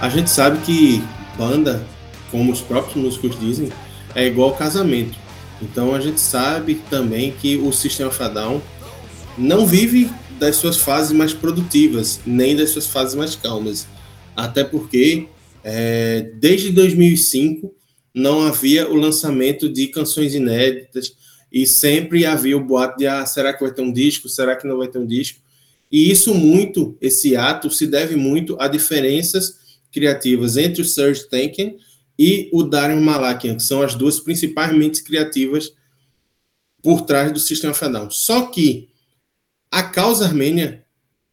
A 0.00 0.10
gente 0.10 0.28
sabe 0.28 0.58
que 0.64 1.02
banda, 1.38 1.82
como 2.30 2.52
os 2.52 2.60
próprios 2.60 2.96
músicos 2.96 3.40
dizem, 3.40 3.70
é 4.14 4.26
igual 4.26 4.54
casamento. 4.54 5.16
Então 5.60 5.94
a 5.94 6.00
gente 6.00 6.20
sabe 6.20 6.82
também 6.90 7.32
que 7.32 7.56
o 7.56 7.72
System 7.72 8.06
of 8.06 8.22
a 8.22 8.28
Down 8.28 8.60
não 9.38 9.66
vive 9.66 10.10
das 10.38 10.56
suas 10.56 10.76
fases 10.76 11.12
mais 11.12 11.32
produtivas, 11.32 12.20
nem 12.26 12.54
das 12.54 12.70
suas 12.70 12.86
fases 12.86 13.14
mais 13.14 13.34
calmas. 13.34 13.86
Até 14.36 14.62
porque 14.62 15.28
é, 15.64 16.30
desde 16.34 16.70
2005 16.72 17.74
não 18.14 18.42
havia 18.42 18.90
o 18.90 18.94
lançamento 18.94 19.66
de 19.66 19.86
canções 19.86 20.34
inéditas 20.34 21.14
e 21.50 21.66
sempre 21.66 22.26
havia 22.26 22.56
o 22.56 22.64
boato 22.64 22.98
de 22.98 23.06
ah, 23.06 23.24
será 23.24 23.54
que 23.54 23.64
vai 23.64 23.72
ter 23.72 23.80
um 23.80 23.92
disco, 23.92 24.28
será 24.28 24.56
que 24.56 24.68
não 24.68 24.76
vai 24.76 24.88
ter 24.88 24.98
um 24.98 25.06
disco? 25.06 25.40
E 25.90 26.10
isso 26.10 26.34
muito, 26.34 26.98
esse 27.00 27.34
ato 27.34 27.70
se 27.70 27.86
deve 27.86 28.14
muito 28.14 28.56
a 28.60 28.68
diferenças 28.68 29.64
criativas 29.96 30.58
entre 30.58 30.82
o 30.82 30.84
Serge 30.84 31.26
Tankian 31.26 31.72
e 32.18 32.50
o 32.52 32.62
Dario 32.62 33.00
Malakian, 33.00 33.56
que 33.56 33.62
são 33.62 33.80
as 33.80 33.94
duas 33.94 34.20
principais 34.20 34.76
mentes 34.76 35.00
criativas 35.00 35.72
por 36.82 37.00
trás 37.06 37.32
do 37.32 37.40
Sistema 37.40 37.72
Federal. 37.72 38.10
Só 38.10 38.46
que 38.48 38.90
a 39.70 39.82
causa 39.82 40.26
armênia 40.26 40.84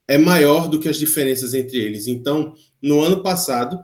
é 0.07 0.17
maior 0.17 0.69
do 0.69 0.79
que 0.79 0.87
as 0.87 0.97
diferenças 0.97 1.53
entre 1.53 1.77
eles. 1.77 2.07
Então, 2.07 2.55
no 2.81 3.01
ano 3.01 3.21
passado, 3.21 3.83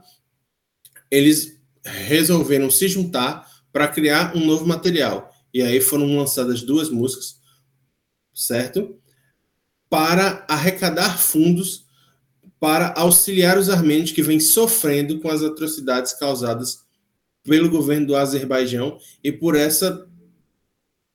eles 1.10 1.60
resolveram 1.84 2.70
se 2.70 2.88
juntar 2.88 3.46
para 3.70 3.86
criar 3.86 4.34
um 4.34 4.46
novo 4.46 4.66
material. 4.66 5.30
E 5.52 5.60
aí 5.60 5.78
foram 5.78 6.16
lançadas 6.16 6.62
duas 6.62 6.88
músicas, 6.88 7.38
certo? 8.34 8.98
Para 9.90 10.46
arrecadar 10.48 11.18
fundos 11.18 11.84
para 12.60 12.92
auxiliar 12.94 13.56
os 13.56 13.70
armênios 13.70 14.12
que 14.12 14.22
vêm 14.22 14.38
sofrendo 14.38 15.18
com 15.18 15.30
as 15.30 15.42
atrocidades 15.42 16.12
causadas 16.12 16.84
pelo 17.42 17.70
governo 17.70 18.08
do 18.08 18.16
Azerbaijão 18.16 18.98
e 19.24 19.32
por 19.32 19.56
essa 19.56 20.06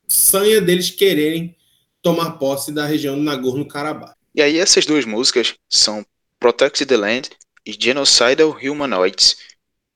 sanha 0.07 0.59
deles 0.59 0.89
quererem 0.89 1.55
tomar 2.01 2.31
posse 2.31 2.71
da 2.71 2.85
região 2.85 3.15
do 3.15 3.23
Nagorno-Karabakh. 3.23 4.15
E 4.33 4.41
aí 4.41 4.57
essas 4.57 4.85
duas 4.85 5.05
músicas 5.05 5.53
são 5.69 6.05
Protect 6.39 6.85
the 6.85 6.97
Land 6.97 7.29
e 7.65 7.75
Genocidal 7.79 8.57
Humanoids. 8.61 9.37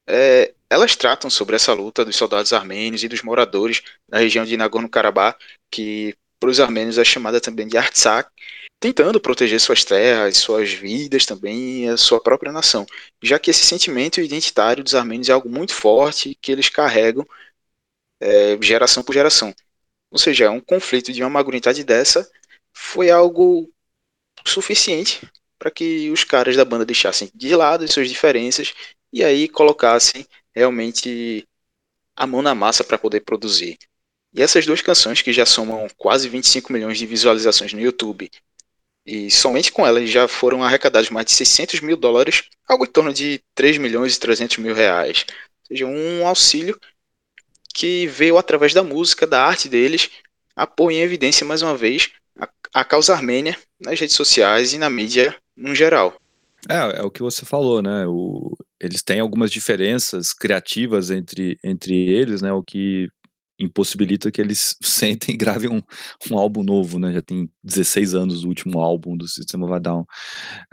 É, 0.08 0.54
elas 0.70 0.96
tratam 0.96 1.30
sobre 1.30 1.56
essa 1.56 1.74
luta 1.74 2.06
dos 2.06 2.16
soldados 2.16 2.54
armênios 2.54 3.04
e 3.04 3.08
dos 3.08 3.24
moradores 3.24 3.82
da 4.08 4.20
região 4.20 4.46
de 4.46 4.56
Nagorno-Karabakh, 4.56 5.38
que 5.70 6.16
para 6.40 6.50
os 6.50 6.60
armênios 6.60 6.98
é 6.98 7.04
chamada 7.04 7.42
também 7.42 7.68
de 7.68 7.78
Artsakh, 7.78 8.32
tentando 8.80 9.20
proteger 9.20 9.60
suas 9.60 9.84
terras, 9.84 10.38
suas 10.38 10.72
vidas 10.72 11.26
também 11.26 11.90
a 11.90 11.98
sua 11.98 12.22
própria 12.22 12.52
nação, 12.52 12.86
já 13.22 13.38
que 13.38 13.52
esse 13.52 13.66
sentimento 13.66 14.22
identitário 14.22 14.84
dos 14.84 14.96
armênios 14.96 15.30
é 15.30 15.34
algo 15.34 15.50
muito 15.50 15.74
forte 15.74 16.38
que 16.42 16.52
eles 16.52 16.70
carregam 16.70 17.28
é, 18.20 18.58
geração 18.62 19.04
por 19.04 19.14
geração. 19.14 19.54
Ou 20.12 20.18
seja, 20.18 20.50
um 20.50 20.62
conflito 20.62 21.12
de 21.14 21.22
uma 21.22 21.30
magnitude 21.30 21.84
dessa 21.84 22.30
foi 22.74 23.12
algo 23.12 23.72
suficiente 24.46 25.22
para 25.58 25.70
que 25.72 26.10
os 26.12 26.24
caras 26.24 26.56
da 26.56 26.66
banda 26.66 26.86
deixassem 26.86 27.30
de 27.36 27.56
lado 27.56 27.84
as 27.84 27.92
suas 27.92 28.10
diferenças 28.10 28.74
e 29.12 29.24
aí 29.24 29.50
colocassem 29.50 30.26
realmente 30.56 31.48
a 32.16 32.26
mão 32.26 32.42
na 32.42 32.56
massa 32.56 32.84
para 32.84 32.98
poder 32.98 33.22
produzir. 33.22 33.78
E 34.34 34.42
essas 34.42 34.66
duas 34.66 34.82
canções 34.82 35.22
que 35.22 35.34
já 35.34 35.46
somam 35.46 35.88
quase 35.98 36.30
25 36.30 36.72
milhões 36.72 36.98
de 36.98 37.06
visualizações 37.06 37.74
no 37.74 37.82
YouTube 37.82 38.30
e 39.10 39.32
somente 39.32 39.72
com 39.72 39.88
elas 39.88 40.08
já 40.08 40.28
foram 40.28 40.64
arrecadados 40.64 41.10
mais 41.10 41.26
de 41.26 41.32
600 41.32 41.82
mil 41.82 41.98
dólares, 41.98 42.44
algo 42.68 42.86
em 42.86 42.88
torno 42.88 43.12
de 43.12 43.42
3 43.56 43.80
milhões 43.80 44.16
e 44.16 44.20
300 44.20 44.58
mil 44.60 44.76
reais. 44.76 45.26
Ou 45.28 45.68
seja, 45.68 45.88
um 45.88 46.28
auxílio 46.28 46.80
que 47.74 48.06
veio 48.06 48.38
através 48.38 48.72
da 48.72 48.84
música, 48.84 49.26
da 49.26 49.44
arte 49.44 49.68
deles, 49.68 50.12
a 50.56 50.68
pôr 50.68 50.92
em 50.92 51.02
evidência 51.02 51.44
mais 51.44 51.64
uma 51.64 51.76
vez 51.76 52.12
a, 52.40 52.48
a 52.72 52.86
causa 52.86 53.14
armênia 53.16 53.58
nas 53.80 54.00
redes 54.00 54.16
sociais 54.16 54.74
e 54.74 54.78
na 54.78 54.92
mídia 54.92 55.36
no 55.58 55.74
geral. 55.74 56.16
É, 56.70 57.00
é 57.00 57.02
o 57.02 57.10
que 57.10 57.24
você 57.24 57.44
falou, 57.46 57.82
né? 57.82 58.06
O, 58.06 58.56
eles 58.80 59.02
têm 59.02 59.22
algumas 59.22 59.50
diferenças 59.50 60.34
criativas 60.34 61.10
entre, 61.10 61.58
entre 61.64 61.96
eles, 61.96 62.44
né? 62.44 62.54
O 62.54 62.62
que 62.62 63.10
impossibilita 63.60 64.32
que 64.32 64.42
eles 64.42 64.76
sentem 64.84 65.36
e 65.36 65.38
gravem 65.38 65.70
um, 65.70 65.82
um 66.32 66.38
álbum 66.38 66.64
novo, 66.64 67.00
né? 67.00 67.14
Já 67.14 67.22
tem 67.22 67.50
16 67.64 68.16
anos 68.16 68.44
o 68.44 68.48
último 68.48 68.80
álbum 68.80 69.18
do 69.18 69.28
Sistema 69.28 69.70
of 69.70 69.80
Down. 69.82 70.06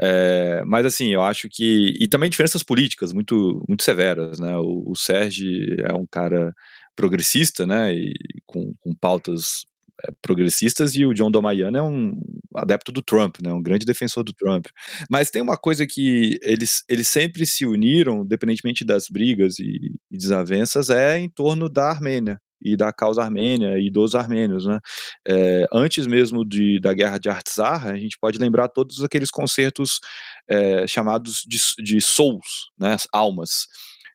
É, 0.00 0.62
mas 0.66 0.86
assim, 0.86 1.08
eu 1.08 1.22
acho 1.22 1.48
que 1.50 1.94
e 2.00 2.08
também 2.08 2.30
diferenças 2.30 2.62
políticas 2.62 3.12
muito 3.12 3.64
muito 3.68 3.82
severas, 3.82 4.38
né? 4.38 4.56
O, 4.58 4.84
o 4.90 4.96
Sérgio 4.96 5.48
é 5.80 5.92
um 5.94 6.06
cara 6.06 6.54
progressista, 6.94 7.66
né? 7.66 7.94
E 7.94 8.14
com, 8.46 8.74
com 8.80 8.94
pautas 8.94 9.66
é, 10.04 10.10
progressistas 10.20 10.94
e 10.94 11.06
o 11.06 11.14
John 11.14 11.30
Domayana 11.30 11.78
é 11.78 11.82
um 11.82 12.20
adepto 12.54 12.92
do 12.92 13.02
Trump, 13.02 13.36
né, 13.42 13.52
um 13.52 13.62
grande 13.62 13.86
defensor 13.86 14.22
do 14.22 14.32
Trump. 14.32 14.66
Mas 15.10 15.30
tem 15.30 15.40
uma 15.40 15.56
coisa 15.56 15.86
que 15.86 16.38
eles, 16.42 16.84
eles 16.88 17.08
sempre 17.08 17.46
se 17.46 17.64
uniram, 17.64 18.22
independentemente 18.22 18.84
das 18.84 19.08
brigas 19.08 19.58
e, 19.58 19.94
e 20.10 20.18
desavenças, 20.18 20.90
é 20.90 21.18
em 21.18 21.28
torno 21.30 21.68
da 21.68 21.90
Armênia 21.90 22.40
e 22.60 22.76
da 22.76 22.92
causa 22.92 23.22
armênia 23.22 23.78
e 23.78 23.90
dos 23.90 24.14
armênios, 24.14 24.66
né? 24.66 24.78
É, 25.26 25.66
antes 25.72 26.06
mesmo 26.06 26.44
de, 26.44 26.80
da 26.80 26.92
guerra 26.92 27.18
de 27.18 27.28
Artsakh, 27.28 27.86
a 27.86 27.96
gente 27.96 28.18
pode 28.18 28.38
lembrar 28.38 28.68
todos 28.68 29.02
aqueles 29.02 29.30
concertos 29.30 30.00
é, 30.48 30.86
chamados 30.86 31.44
de, 31.46 31.58
de 31.82 32.00
souls, 32.00 32.70
né, 32.78 32.96
almas, 33.12 33.66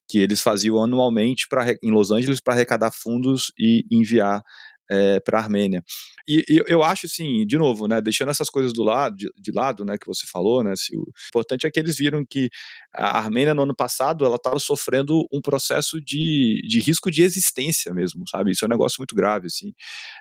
que 0.08 0.20
eles 0.20 0.42
faziam 0.42 0.84
anualmente 0.84 1.48
pra, 1.48 1.72
em 1.82 1.92
Los 1.92 2.12
Angeles 2.12 2.42
para 2.42 2.54
arrecadar 2.54 2.92
fundos 2.92 3.52
e 3.58 3.86
enviar 3.90 4.44
é, 4.92 5.20
para 5.22 5.40
a 5.40 5.42
Armênia. 5.42 5.82
E, 6.28 6.44
e, 6.50 6.64
eu 6.68 6.84
acho 6.84 7.06
assim, 7.06 7.46
de 7.48 7.58
novo, 7.58 7.88
né, 7.88 8.02
deixando 8.02 8.30
essas 8.30 8.50
coisas 8.50 8.74
do 8.74 8.84
lado, 8.84 9.16
de, 9.16 9.32
de 9.38 9.52
lado, 9.52 9.86
né, 9.86 9.98
que 9.98 10.06
você 10.06 10.28
falou, 10.28 10.64
né, 10.64 10.74
se 10.76 10.96
o 10.96 11.08
importante 11.30 11.66
é 11.66 11.72
que 11.72 11.80
eles 11.80 11.98
viram 11.98 12.26
que 12.26 12.50
a 12.94 13.18
Armênia 13.18 13.54
no 13.54 13.64
ano 13.64 13.76
passado 13.76 14.26
ela 14.26 14.36
estava 14.36 14.60
sofrendo 14.60 15.26
um 15.32 15.42
processo 15.42 16.00
de, 16.02 16.62
de 16.68 16.80
risco 16.80 17.10
de 17.10 17.24
existência 17.24 17.94
mesmo, 17.94 18.28
sabe? 18.30 18.52
Isso 18.52 18.66
é 18.66 18.68
um 18.68 18.70
negócio 18.70 18.98
muito 19.00 19.16
grave, 19.16 19.48
assim. 19.48 19.74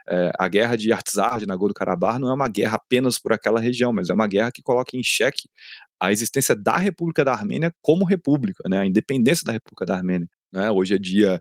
É, 0.08 0.30
a 0.38 0.48
guerra 0.48 0.76
de 0.76 0.92
Artsar, 0.92 1.40
de 1.40 1.46
Nagorno-Karabakh, 1.46 2.18
não 2.20 2.30
é 2.30 2.34
uma 2.34 2.48
guerra 2.48 2.76
apenas 2.76 3.18
por 3.18 3.32
aquela 3.32 3.60
região, 3.60 3.92
mas 3.92 4.08
é 4.08 4.14
uma 4.14 4.26
guerra 4.28 4.52
que 4.52 4.62
coloca 4.62 4.96
em 4.96 5.02
xeque 5.02 5.48
a 6.00 6.12
existência 6.12 6.56
da 6.56 6.76
República 6.78 7.24
da 7.24 7.32
Armênia 7.32 7.74
como 7.82 8.04
república, 8.04 8.68
né, 8.68 8.78
a 8.78 8.86
independência 8.86 9.44
da 9.44 9.52
República 9.52 9.84
da 9.84 9.96
Armênia. 9.96 10.28
Né? 10.52 10.70
Hoje 10.70 10.94
é 10.94 10.98
dia 10.98 11.40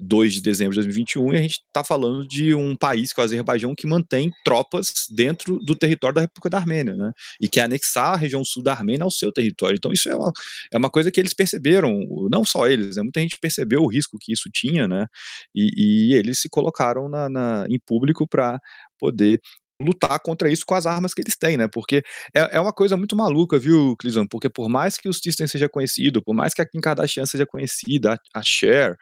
2 0.00 0.34
de 0.34 0.40
dezembro 0.40 0.72
de 0.72 0.80
2021 0.80 1.34
e 1.34 1.36
a 1.36 1.42
gente 1.42 1.60
está 1.66 1.84
falando 1.84 2.26
de 2.26 2.54
um 2.54 2.74
país, 2.74 3.12
que 3.12 3.20
é 3.20 3.22
o 3.22 3.24
Azerbaijão, 3.24 3.74
que 3.74 3.86
mantém 3.86 4.30
tropas 4.44 5.06
dentro 5.10 5.58
do 5.58 5.76
território 5.76 6.14
da 6.14 6.20
República 6.22 6.50
da 6.50 6.58
Armênia, 6.58 6.94
né? 6.94 7.12
e 7.40 7.48
quer 7.48 7.62
anexar 7.62 8.14
a 8.14 8.16
região 8.16 8.44
sul 8.44 8.62
da 8.62 8.72
Armênia 8.72 9.04
ao 9.04 9.10
seu 9.10 9.30
território. 9.30 9.76
Então, 9.76 9.92
isso 9.92 10.08
é 10.08 10.16
uma, 10.16 10.32
é 10.72 10.78
uma 10.78 10.90
coisa 10.90 11.10
que 11.10 11.20
eles 11.20 11.34
perceberam, 11.34 12.06
não 12.30 12.44
só 12.44 12.66
eles, 12.66 12.96
né? 12.96 13.02
muita 13.02 13.20
gente 13.20 13.38
percebeu 13.38 13.82
o 13.82 13.88
risco 13.88 14.18
que 14.18 14.32
isso 14.32 14.48
tinha, 14.50 14.88
né? 14.88 15.06
e, 15.54 16.10
e 16.10 16.14
eles 16.14 16.38
se 16.38 16.48
colocaram 16.48 17.08
na, 17.08 17.28
na 17.28 17.66
em 17.68 17.78
público 17.78 18.26
para 18.26 18.60
poder 18.98 19.40
lutar 19.80 20.18
contra 20.20 20.50
isso 20.50 20.64
com 20.66 20.74
as 20.74 20.86
armas 20.86 21.12
que 21.12 21.20
eles 21.20 21.36
têm, 21.36 21.56
né? 21.56 21.68
Porque 21.68 22.02
é, 22.34 22.56
é 22.56 22.60
uma 22.60 22.72
coisa 22.72 22.96
muito 22.96 23.16
maluca, 23.16 23.58
viu, 23.58 23.96
Clison? 23.96 24.26
Porque 24.26 24.48
por 24.48 24.68
mais 24.68 24.96
que 24.96 25.08
o 25.08 25.12
System 25.12 25.46
seja 25.46 25.68
conhecido, 25.68 26.22
por 26.22 26.34
mais 26.34 26.54
que 26.54 26.62
a 26.62 26.66
Kim 26.66 26.80
Kardashian 26.80 27.26
seja 27.26 27.46
conhecida, 27.46 28.14
a, 28.14 28.40
a 28.40 28.42
Cher, 28.42 28.96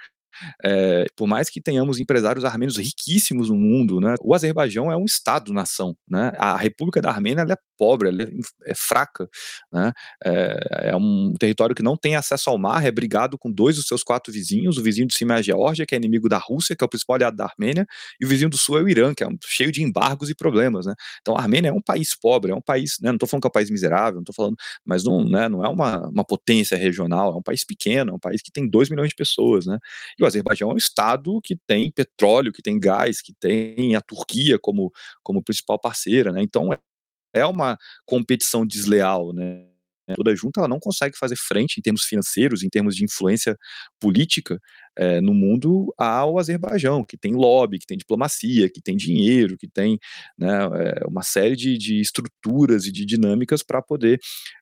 é, 0.62 1.06
por 1.16 1.26
mais 1.26 1.50
que 1.50 1.60
tenhamos 1.60 1.98
empresários 1.98 2.44
armênios 2.44 2.76
riquíssimos 2.76 3.48
no 3.48 3.56
mundo, 3.56 4.00
né, 4.00 4.14
o 4.20 4.34
Azerbaijão 4.34 4.90
é 4.90 4.96
um 4.96 5.04
Estado-nação. 5.04 5.96
Né, 6.08 6.32
a 6.36 6.56
República 6.56 7.00
da 7.00 7.10
Armênia 7.10 7.42
é 7.42 7.56
pobre, 7.76 8.08
é, 8.10 8.70
é 8.70 8.74
fraca. 8.74 9.28
Né, 9.72 9.92
é, 10.24 10.90
é, 10.90 10.96
um 10.96 11.34
território 11.38 11.74
que 11.74 11.82
não 11.82 11.96
tem 11.96 12.16
acesso 12.16 12.50
ao 12.50 12.58
mar, 12.58 12.84
é 12.84 12.90
brigado 12.90 13.38
com 13.38 13.50
dois 13.50 13.76
dos 13.76 13.86
seus 13.86 14.02
quatro 14.02 14.32
vizinhos: 14.32 14.78
o 14.78 14.82
vizinho 14.82 15.06
de 15.06 15.14
cima 15.14 15.34
é 15.34 15.38
a 15.38 15.42
Geórgia, 15.42 15.86
que 15.86 15.94
é 15.94 15.98
inimigo 15.98 16.28
da 16.28 16.38
Rússia, 16.38 16.76
que 16.76 16.84
é 16.84 16.86
o 16.86 16.88
principal 16.88 17.16
aliado 17.16 17.36
da 17.36 17.44
Armênia, 17.44 17.86
e 18.20 18.24
o 18.24 18.28
vizinho 18.28 18.50
do 18.50 18.56
sul 18.56 18.78
é 18.78 18.82
o 18.82 18.88
Irã, 18.88 19.14
que 19.14 19.22
é 19.22 19.28
um, 19.28 19.36
cheio 19.44 19.72
de 19.72 19.82
embargos 19.82 20.30
e 20.30 20.34
problemas. 20.34 20.86
Né. 20.86 20.94
Então 21.20 21.36
a 21.36 21.40
Armênia 21.40 21.68
é 21.70 21.72
um 21.72 21.80
país 21.80 22.14
pobre, 22.14 22.52
é 22.52 22.54
um 22.54 22.60
país, 22.60 22.98
né, 23.00 23.10
não 23.10 23.16
estou 23.16 23.28
falando 23.28 23.42
que 23.42 23.46
é 23.46 23.50
um 23.50 23.52
país 23.52 23.70
miserável, 23.70 24.14
não 24.14 24.22
estou 24.22 24.34
falando, 24.34 24.56
mas 24.84 25.04
não, 25.04 25.24
né, 25.24 25.48
não 25.48 25.64
é 25.64 25.68
uma, 25.68 26.08
uma 26.08 26.24
potência 26.24 26.76
regional, 26.76 27.32
é 27.32 27.36
um 27.36 27.42
país 27.42 27.64
pequeno, 27.64 28.12
é 28.12 28.14
um 28.14 28.18
país 28.18 28.42
que 28.42 28.52
tem 28.52 28.68
2 28.68 28.90
milhões 28.90 29.08
de 29.10 29.14
pessoas. 29.14 29.66
Né, 29.66 29.78
e 30.18 30.23
o 30.24 30.26
Azerbaijão 30.26 30.70
é 30.70 30.74
um 30.74 30.78
estado 30.78 31.40
que 31.42 31.56
tem 31.66 31.90
petróleo, 31.90 32.52
que 32.52 32.62
tem 32.62 32.78
gás, 32.78 33.20
que 33.20 33.32
tem 33.34 33.94
a 33.94 34.00
Turquia 34.00 34.58
como, 34.58 34.92
como 35.22 35.42
principal 35.42 35.78
parceira, 35.78 36.32
né? 36.32 36.42
Então 36.42 36.70
é, 37.34 37.46
uma 37.46 37.78
competição 38.06 38.66
desleal, 38.66 39.32
né? 39.32 39.66
Toda 40.14 40.36
junta 40.36 40.60
ela 40.60 40.68
não 40.68 40.78
consegue 40.78 41.16
fazer 41.16 41.36
frente 41.36 41.78
em 41.78 41.82
termos 41.82 42.04
financeiros, 42.04 42.62
em 42.62 42.68
termos 42.68 42.94
de 42.94 43.04
influência 43.04 43.56
política 43.98 44.60
é, 44.96 45.20
no 45.20 45.32
mundo 45.32 45.94
ao 45.96 46.38
Azerbaijão, 46.38 47.04
que 47.04 47.16
tem 47.16 47.32
lobby, 47.32 47.78
que 47.78 47.86
tem 47.86 47.96
diplomacia, 47.96 48.68
que 48.68 48.82
tem 48.82 48.96
dinheiro, 48.96 49.56
que 49.56 49.66
tem 49.66 49.98
né, 50.36 50.52
é, 50.74 51.06
uma 51.06 51.22
série 51.22 51.56
de, 51.56 51.78
de, 51.78 52.00
estruturas 52.00 52.84
e 52.84 52.92
de 52.92 53.06
dinâmicas 53.06 53.62
para 53.62 53.80
poder 53.80 54.20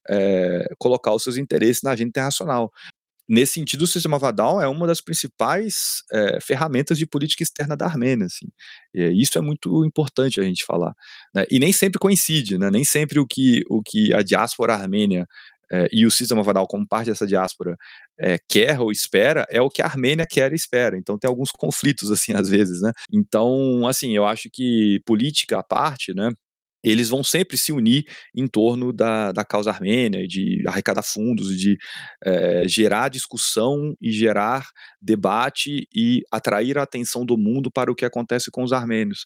é, 0.09 0.65
colocar 0.79 1.13
os 1.13 1.25
seus 1.25 1.37
interesses 1.37 1.83
na 1.83 1.91
agenda 1.91 2.11
internacional 2.11 2.71
nesse 3.33 3.55
sentido, 3.55 3.83
o 3.83 3.87
sistema 3.87 4.19
Vadal 4.19 4.61
é 4.61 4.69
uma 4.69 4.87
das 4.87 5.01
principais 5.01 6.03
é, 6.13 6.39
ferramentas 6.41 6.99
de 6.99 7.07
política 7.07 7.43
externa 7.43 7.75
da 7.75 7.87
Armênia. 7.87 8.27
Assim. 8.27 8.47
E 8.95 9.23
isso 9.23 9.39
é 9.39 9.41
muito 9.41 9.85
importante 9.87 10.39
a 10.39 10.45
gente 10.45 10.65
falar. 10.65 10.95
Né? 11.35 11.47
E 11.51 11.59
nem 11.59 11.73
sempre 11.73 11.99
coincide, 11.99 12.59
né? 12.59 12.71
nem 12.71 12.85
sempre 12.85 13.19
o 13.19 13.27
que, 13.27 13.65
o 13.71 13.83
que 13.83 14.13
a 14.13 14.23
diáspora 14.23 14.75
armênia 14.75 15.27
é, 15.73 15.89
e 15.91 16.05
o 16.05 16.11
sistema 16.11 16.43
Vadal, 16.43 16.67
como 16.67 16.87
parte 16.87 17.07
dessa 17.07 17.27
diáspora, 17.27 17.79
é, 18.21 18.39
quer 18.47 18.79
ou 18.79 18.93
espera, 18.93 19.47
é 19.49 19.63
o 19.63 19.71
que 19.71 19.81
a 19.81 19.87
Armênia 19.87 20.27
quer 20.27 20.53
e 20.53 20.55
espera. 20.55 20.99
Então 20.99 21.19
tem 21.19 21.27
alguns 21.27 21.51
conflitos, 21.51 22.11
assim, 22.11 22.35
às 22.37 22.49
vezes, 22.51 22.83
né? 22.83 22.93
Então, 23.11 23.87
assim, 23.89 24.15
eu 24.15 24.27
acho 24.27 24.51
que 24.53 25.01
política 25.07 25.59
à 25.59 25.63
parte, 25.63 26.13
né? 26.13 26.31
Eles 26.83 27.09
vão 27.09 27.23
sempre 27.23 27.57
se 27.57 27.73
unir 27.73 28.05
em 28.35 28.47
torno 28.47 28.93
da, 28.93 29.33
da 29.33 29.45
causa 29.45 29.71
armênia, 29.71 30.27
de 30.27 30.63
arrecadar 30.67 31.03
fundos, 31.03 31.57
de 31.59 31.79
é, 32.25 32.65
gerar 32.67 33.09
discussão 33.09 33.97
e 34.01 34.11
gerar 34.11 34.69
debate 35.01 35.89
e 35.95 36.23
atrair 36.31 36.79
a 36.79 36.83
atenção 36.83 37.25
do 37.25 37.39
mundo 37.39 37.71
para 37.71 37.91
o 37.91 37.95
que 37.95 38.05
acontece 38.05 38.51
com 38.51 38.63
os 38.63 38.73
armênios. 38.73 39.25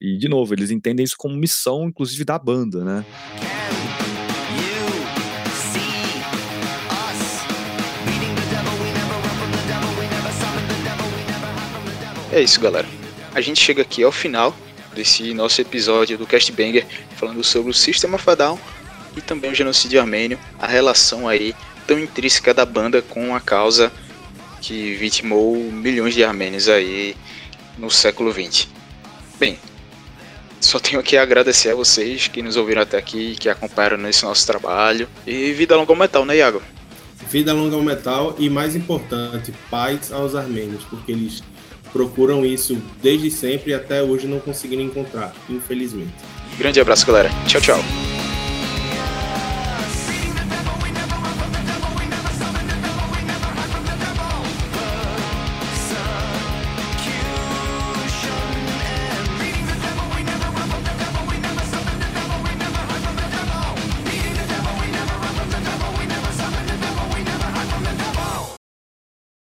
E, 0.00 0.18
de 0.18 0.28
novo, 0.28 0.52
eles 0.54 0.70
entendem 0.70 1.04
isso 1.04 1.16
como 1.16 1.36
missão, 1.36 1.88
inclusive, 1.88 2.24
da 2.24 2.38
banda, 2.38 2.84
né? 2.84 3.04
É 12.32 12.42
isso, 12.42 12.60
galera. 12.60 12.86
A 13.34 13.40
gente 13.40 13.60
chega 13.60 13.80
aqui 13.80 14.02
ao 14.02 14.12
final 14.12 14.54
desse 14.96 15.34
nosso 15.34 15.60
episódio 15.60 16.16
do 16.16 16.26
Cast 16.26 16.50
Banger, 16.50 16.86
falando 17.16 17.44
sobre 17.44 17.70
o 17.70 17.74
Sistema 17.74 18.16
Fadal 18.16 18.58
e 19.14 19.20
também 19.20 19.52
o 19.52 19.54
genocídio 19.54 20.00
armênio, 20.00 20.38
a 20.58 20.66
relação 20.66 21.28
aí 21.28 21.54
tão 21.86 21.98
intrínseca 21.98 22.54
da 22.54 22.64
banda 22.64 23.02
com 23.02 23.34
a 23.34 23.40
causa 23.40 23.92
que 24.60 24.94
vitimou 24.94 25.54
milhões 25.70 26.14
de 26.14 26.24
armênios 26.24 26.68
aí 26.68 27.14
no 27.78 27.90
século 27.90 28.32
XX. 28.32 28.66
Bem, 29.38 29.58
só 30.60 30.80
tenho 30.80 31.02
que 31.02 31.16
agradecer 31.18 31.70
a 31.70 31.74
vocês 31.74 32.26
que 32.26 32.42
nos 32.42 32.56
ouviram 32.56 32.80
até 32.82 32.96
aqui, 32.96 33.36
que 33.38 33.48
acompanharam 33.48 33.98
nesse 33.98 34.24
nosso 34.24 34.46
trabalho. 34.46 35.06
E 35.26 35.52
vida 35.52 35.76
longa 35.76 35.92
ao 35.92 35.96
metal, 35.96 36.24
né, 36.24 36.38
Iago? 36.38 36.62
Vida 37.30 37.52
longa 37.52 37.76
ao 37.76 37.82
metal 37.82 38.34
e, 38.38 38.48
mais 38.48 38.74
importante, 38.74 39.52
paz 39.70 40.10
aos 40.10 40.34
armênios, 40.34 40.84
porque 40.84 41.12
eles 41.12 41.42
procuram 41.96 42.44
isso 42.44 42.76
desde 43.02 43.30
sempre 43.30 43.70
e 43.70 43.74
até 43.74 44.02
hoje 44.02 44.26
não 44.26 44.38
conseguiram 44.38 44.82
encontrar, 44.82 45.34
infelizmente. 45.48 46.12
Grande 46.58 46.78
abraço, 46.78 47.06
galera. 47.06 47.30
Tchau, 47.46 47.60
tchau. 47.60 48.15